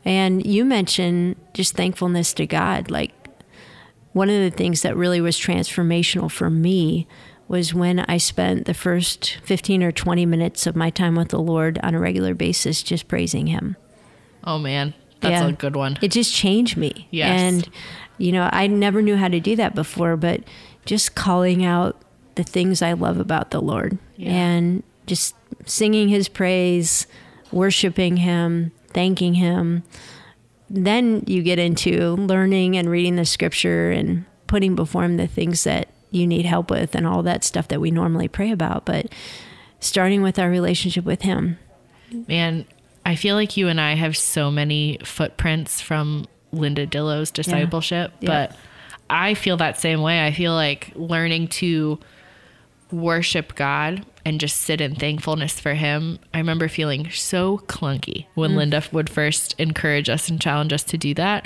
And 0.04 0.46
you 0.46 0.66
mentioned 0.66 1.38
just 1.54 1.76
thankfulness 1.76 2.34
to 2.34 2.46
God. 2.46 2.92
Like 2.92 3.14
one 4.14 4.30
of 4.30 4.40
the 4.40 4.56
things 4.56 4.82
that 4.82 4.98
really 4.98 5.22
was 5.22 5.38
transformational 5.38 6.32
for 6.32 6.50
me 6.50 7.08
was 7.48 7.74
when 7.74 8.00
I 8.02 8.18
spent 8.18 8.66
the 8.66 8.74
first 8.74 9.38
15 9.44 9.84
or 9.84 9.92
20 9.92 10.26
minutes 10.26 10.68
of 10.68 10.76
my 10.76 10.90
time 10.90 11.16
with 11.16 11.30
the 11.30 11.40
Lord 11.40 11.80
on 11.82 11.96
a 11.96 12.00
regular 12.00 12.34
basis 12.34 12.84
just 12.84 13.08
praising 13.08 13.48
Him. 13.48 13.78
Oh 14.44 14.60
man, 14.60 14.94
that's 15.22 15.42
Yeah. 15.42 15.48
a 15.48 15.52
good 15.52 15.76
one. 15.76 15.98
It 16.02 16.12
just 16.12 16.34
changed 16.34 16.78
me. 16.78 17.08
Yes. 17.12 17.40
And, 17.40 17.70
you 18.18 18.32
know, 18.32 18.50
I 18.52 18.68
never 18.68 19.02
knew 19.02 19.16
how 19.18 19.28
to 19.28 19.40
do 19.40 19.56
that 19.56 19.76
before, 19.76 20.18
but 20.18 20.42
just 20.86 21.16
calling 21.16 21.66
out 21.66 22.00
the 22.36 22.44
things 22.44 22.82
I 22.82 22.94
love 22.94 23.20
about 23.20 23.52
the 23.52 23.62
Lord 23.62 23.98
Yeah. 24.16 24.32
and 24.32 24.84
just 25.06 25.36
singing 25.66 26.10
His 26.10 26.28
praise, 26.28 27.08
worshiping 27.52 28.18
Him, 28.18 28.72
thanking 28.94 29.36
Him. 29.36 29.84
Then 30.70 31.24
you 31.28 31.42
get 31.44 31.60
into 31.60 32.16
learning 32.18 32.78
and 32.78 32.90
reading 32.90 33.16
the 33.16 33.26
scripture 33.26 33.92
and 33.92 34.26
putting 34.48 34.76
before 34.76 35.04
Him 35.04 35.18
the 35.18 35.28
things 35.28 35.64
that 35.64 35.88
you 36.12 36.28
need 36.28 36.46
help 36.46 36.70
with 36.72 36.96
and 36.96 37.06
all 37.08 37.24
that 37.24 37.44
stuff 37.44 37.68
that 37.70 37.82
we 37.82 37.92
normally 37.92 38.28
pray 38.28 38.52
about. 38.52 38.86
But 38.86 39.08
starting 39.80 40.22
with 40.22 40.38
our 40.40 40.50
relationship 40.50 41.06
with 41.06 41.22
Him. 41.24 41.58
Man, 42.28 42.66
I 43.08 43.16
feel 43.16 43.36
like 43.36 43.56
you 43.58 43.68
and 43.70 43.80
I 43.82 43.96
have 43.96 44.16
so 44.18 44.52
many 44.52 45.00
footprints 45.04 45.82
from 45.82 46.26
Linda 46.52 46.86
Dillow's 46.86 47.32
discipleship, 47.32 48.12
Yeah. 48.20 48.28
but 48.50 48.56
I 49.10 49.34
feel 49.34 49.58
that 49.58 49.80
same 49.80 50.02
way. 50.02 50.26
I 50.26 50.32
feel 50.32 50.54
like 50.54 50.92
learning 50.96 51.48
to 51.48 52.00
worship 52.92 53.56
God 53.56 54.06
and 54.26 54.40
just 54.40 54.58
sit 54.58 54.80
in 54.82 54.96
thankfulness 54.96 55.60
for 55.60 55.74
Him. 55.74 56.20
I 56.34 56.38
remember 56.40 56.68
feeling 56.68 57.10
so 57.12 57.60
clunky 57.68 58.26
when 58.34 58.52
Mm. 58.52 58.56
Linda 58.58 58.84
would 58.92 59.10
first 59.10 59.56
encourage 59.58 60.10
us 60.10 60.30
and 60.30 60.40
challenge 60.40 60.72
us 60.74 60.84
to 60.86 60.98
do 60.98 61.14
that. 61.16 61.46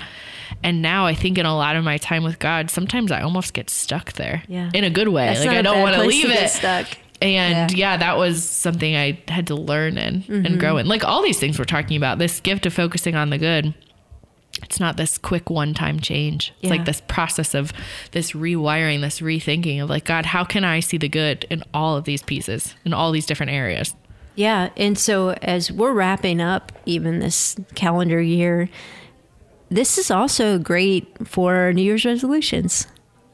And 0.63 0.81
now 0.81 1.05
I 1.05 1.13
think 1.15 1.37
in 1.37 1.45
a 1.45 1.55
lot 1.55 1.75
of 1.75 1.83
my 1.83 1.97
time 1.97 2.23
with 2.23 2.37
God, 2.39 2.69
sometimes 2.69 3.11
I 3.11 3.21
almost 3.21 3.53
get 3.53 3.69
stuck 3.69 4.13
there 4.13 4.43
Yeah. 4.47 4.69
in 4.73 4.83
a 4.83 4.89
good 4.89 5.07
way. 5.09 5.27
That's 5.27 5.45
like 5.45 5.57
I 5.57 5.61
don't 5.61 5.81
want 5.81 5.95
to 5.95 6.03
leave 6.03 6.29
it. 6.29 6.49
stuck. 6.49 6.87
And 7.21 7.71
Yeah. 7.71 7.91
yeah. 7.93 7.97
that 7.97 8.17
was 8.17 8.43
something 8.47 8.95
I 8.95 9.21
had 9.27 9.47
to 9.47 9.55
learn 9.55 9.97
in 9.97 10.21
Mm-hmm. 10.23 10.45
and 10.45 10.59
grow 10.59 10.77
in. 10.77 10.87
Like 10.87 11.03
all 11.03 11.21
these 11.21 11.39
things 11.39 11.59
we're 11.59 11.65
talking 11.65 11.97
about, 11.97 12.17
this 12.17 12.39
gift 12.39 12.65
of 12.65 12.73
focusing 12.73 13.15
on 13.15 13.29
the 13.29 13.37
good. 13.37 13.73
It's 14.63 14.79
not 14.79 14.97
this 14.97 15.17
quick 15.17 15.49
one 15.49 15.73
time 15.73 15.99
change. 15.99 16.51
It's 16.61 16.65
Yeah. 16.65 16.69
like 16.77 16.85
this 16.85 17.01
process 17.07 17.53
of 17.53 17.71
this 18.11 18.31
rewiring, 18.33 19.01
this 19.01 19.19
rethinking 19.21 19.81
of 19.81 19.89
like, 19.89 20.03
God, 20.05 20.25
how 20.25 20.43
can 20.43 20.63
I 20.63 20.79
see 20.81 20.97
the 20.97 21.07
good 21.09 21.45
in 21.49 21.63
all 21.73 21.95
of 21.95 22.03
these 22.05 22.21
pieces, 22.23 22.75
in 22.85 22.93
all 22.93 23.11
these 23.11 23.25
different 23.25 23.51
areas? 23.51 23.95
Yeah. 24.35 24.69
And 24.77 24.97
so 24.97 25.31
as 25.41 25.71
we're 25.71 25.93
wrapping 25.93 26.41
up 26.41 26.71
even 26.85 27.19
this 27.19 27.55
calendar 27.75 28.21
year, 28.21 28.69
this 29.69 29.97
is 29.97 30.11
also 30.11 30.57
great 30.59 31.27
for 31.27 31.71
New 31.73 31.83
Year's 31.83 32.03
resolutions. 32.05 32.87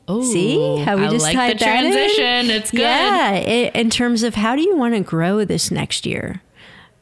Oh, 0.07 0.23
See 0.23 0.77
how 0.83 0.95
we 0.97 1.05
I 1.05 1.09
just 1.09 1.23
like 1.23 1.35
tied 1.35 1.59
the 1.59 1.65
that 1.65 1.83
in? 1.83 1.91
transition. 1.91 2.49
It's 2.55 2.71
good. 2.71 2.79
Yeah, 2.79 3.31
i- 3.33 3.71
in 3.75 3.89
terms 3.89 4.23
of 4.23 4.35
how 4.35 4.55
do 4.55 4.61
you 4.61 4.77
want 4.77 4.93
to 4.95 5.01
grow 5.01 5.43
this 5.43 5.69
next 5.71 6.05
year? 6.05 6.41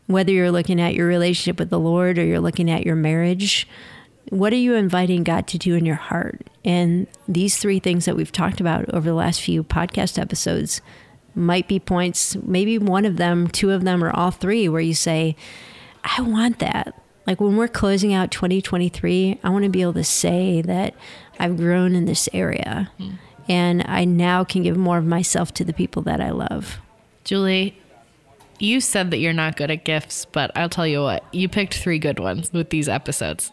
Whether 0.07 0.31
you're 0.31 0.51
looking 0.51 0.79
at 0.81 0.93
your 0.95 1.07
relationship 1.07 1.59
with 1.59 1.69
the 1.69 1.79
Lord 1.79 2.17
or 2.17 2.25
you're 2.25 2.39
looking 2.39 2.69
at 2.69 2.83
your 2.85 2.95
marriage, 2.95 3.67
what 4.29 4.53
are 4.53 4.57
you 4.57 4.73
inviting 4.73 5.23
God 5.23 5.45
to 5.47 5.57
do 5.59 5.75
in 5.75 5.85
your 5.85 5.95
heart? 5.95 6.47
And 6.63 7.05
these 7.27 7.57
three 7.57 7.79
things 7.79 8.05
that 8.05 8.15
we've 8.15 8.31
talked 8.31 8.59
about 8.59 8.89
over 8.93 9.07
the 9.09 9.15
last 9.15 9.41
few 9.41 9.63
podcast 9.63 10.19
episodes 10.19 10.81
might 11.35 11.67
be 11.67 11.79
points, 11.79 12.35
maybe 12.43 12.77
one 12.79 13.05
of 13.05 13.17
them, 13.17 13.47
two 13.47 13.71
of 13.71 13.83
them, 13.83 14.03
or 14.03 14.09
all 14.15 14.31
three, 14.31 14.67
where 14.69 14.81
you 14.81 14.93
say, 14.95 15.35
I 16.03 16.21
want 16.21 16.59
that. 16.59 16.99
Like 17.27 17.41
when 17.41 17.57
we're 17.57 17.67
closing 17.67 18.13
out 18.13 18.31
2023, 18.31 19.39
I 19.43 19.49
want 19.49 19.63
to 19.63 19.69
be 19.69 19.81
able 19.81 19.93
to 19.93 20.03
say 20.03 20.61
that 20.61 20.93
I've 21.39 21.57
grown 21.57 21.95
in 21.95 22.05
this 22.05 22.29
area 22.33 22.91
hmm. 22.97 23.11
and 23.49 23.83
I 23.87 24.05
now 24.05 24.43
can 24.43 24.63
give 24.63 24.77
more 24.77 24.97
of 24.97 25.05
myself 25.05 25.53
to 25.55 25.65
the 25.65 25.73
people 25.73 26.01
that 26.03 26.21
I 26.21 26.31
love. 26.31 26.79
Juli, 27.23 27.77
you 28.59 28.79
said 28.79 29.11
that 29.11 29.17
you're 29.17 29.33
not 29.33 29.57
good 29.57 29.71
at 29.71 29.83
gifts, 29.83 30.25
but 30.25 30.51
I'll 30.55 30.69
tell 30.69 30.87
you 30.87 31.01
what, 31.01 31.23
you 31.33 31.49
picked 31.49 31.73
three 31.73 31.99
good 31.99 32.19
ones 32.19 32.53
with 32.53 32.69
these 32.69 32.87
episodes. 32.87 33.51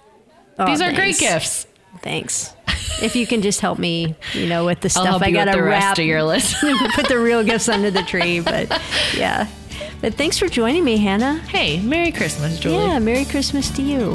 Oh, 0.58 0.66
these 0.66 0.80
are 0.80 0.92
great 0.92 1.18
gifts. 1.18 1.66
Thanks. 2.02 2.54
if 3.02 3.16
you 3.16 3.26
can 3.26 3.42
just 3.42 3.61
help 3.61 3.78
me, 3.78 4.14
you 4.32 4.46
know, 4.46 4.64
with 4.64 4.80
the 4.80 4.88
stuff 4.88 5.22
I 5.22 5.30
got 5.30 5.46
to 5.46 5.52
the 5.52 5.62
rest 5.62 5.98
of 5.98 6.04
your 6.04 6.22
list. 6.22 6.56
put 6.94 7.08
the 7.08 7.18
real 7.18 7.42
gifts 7.42 7.68
under 7.68 7.90
the 7.90 8.02
tree. 8.02 8.40
But 8.40 8.80
yeah. 9.16 9.48
But 10.02 10.14
thanks 10.14 10.36
for 10.36 10.48
joining 10.48 10.84
me, 10.84 10.96
Hannah. 10.96 11.38
hey, 11.48 11.80
Merry 11.80 12.10
Christmas, 12.10 12.58
Juli. 12.58 12.74
Yeah, 12.74 12.98
Merry 12.98 13.24
Christmas 13.24 13.70
to 13.76 13.82
you. 13.82 14.12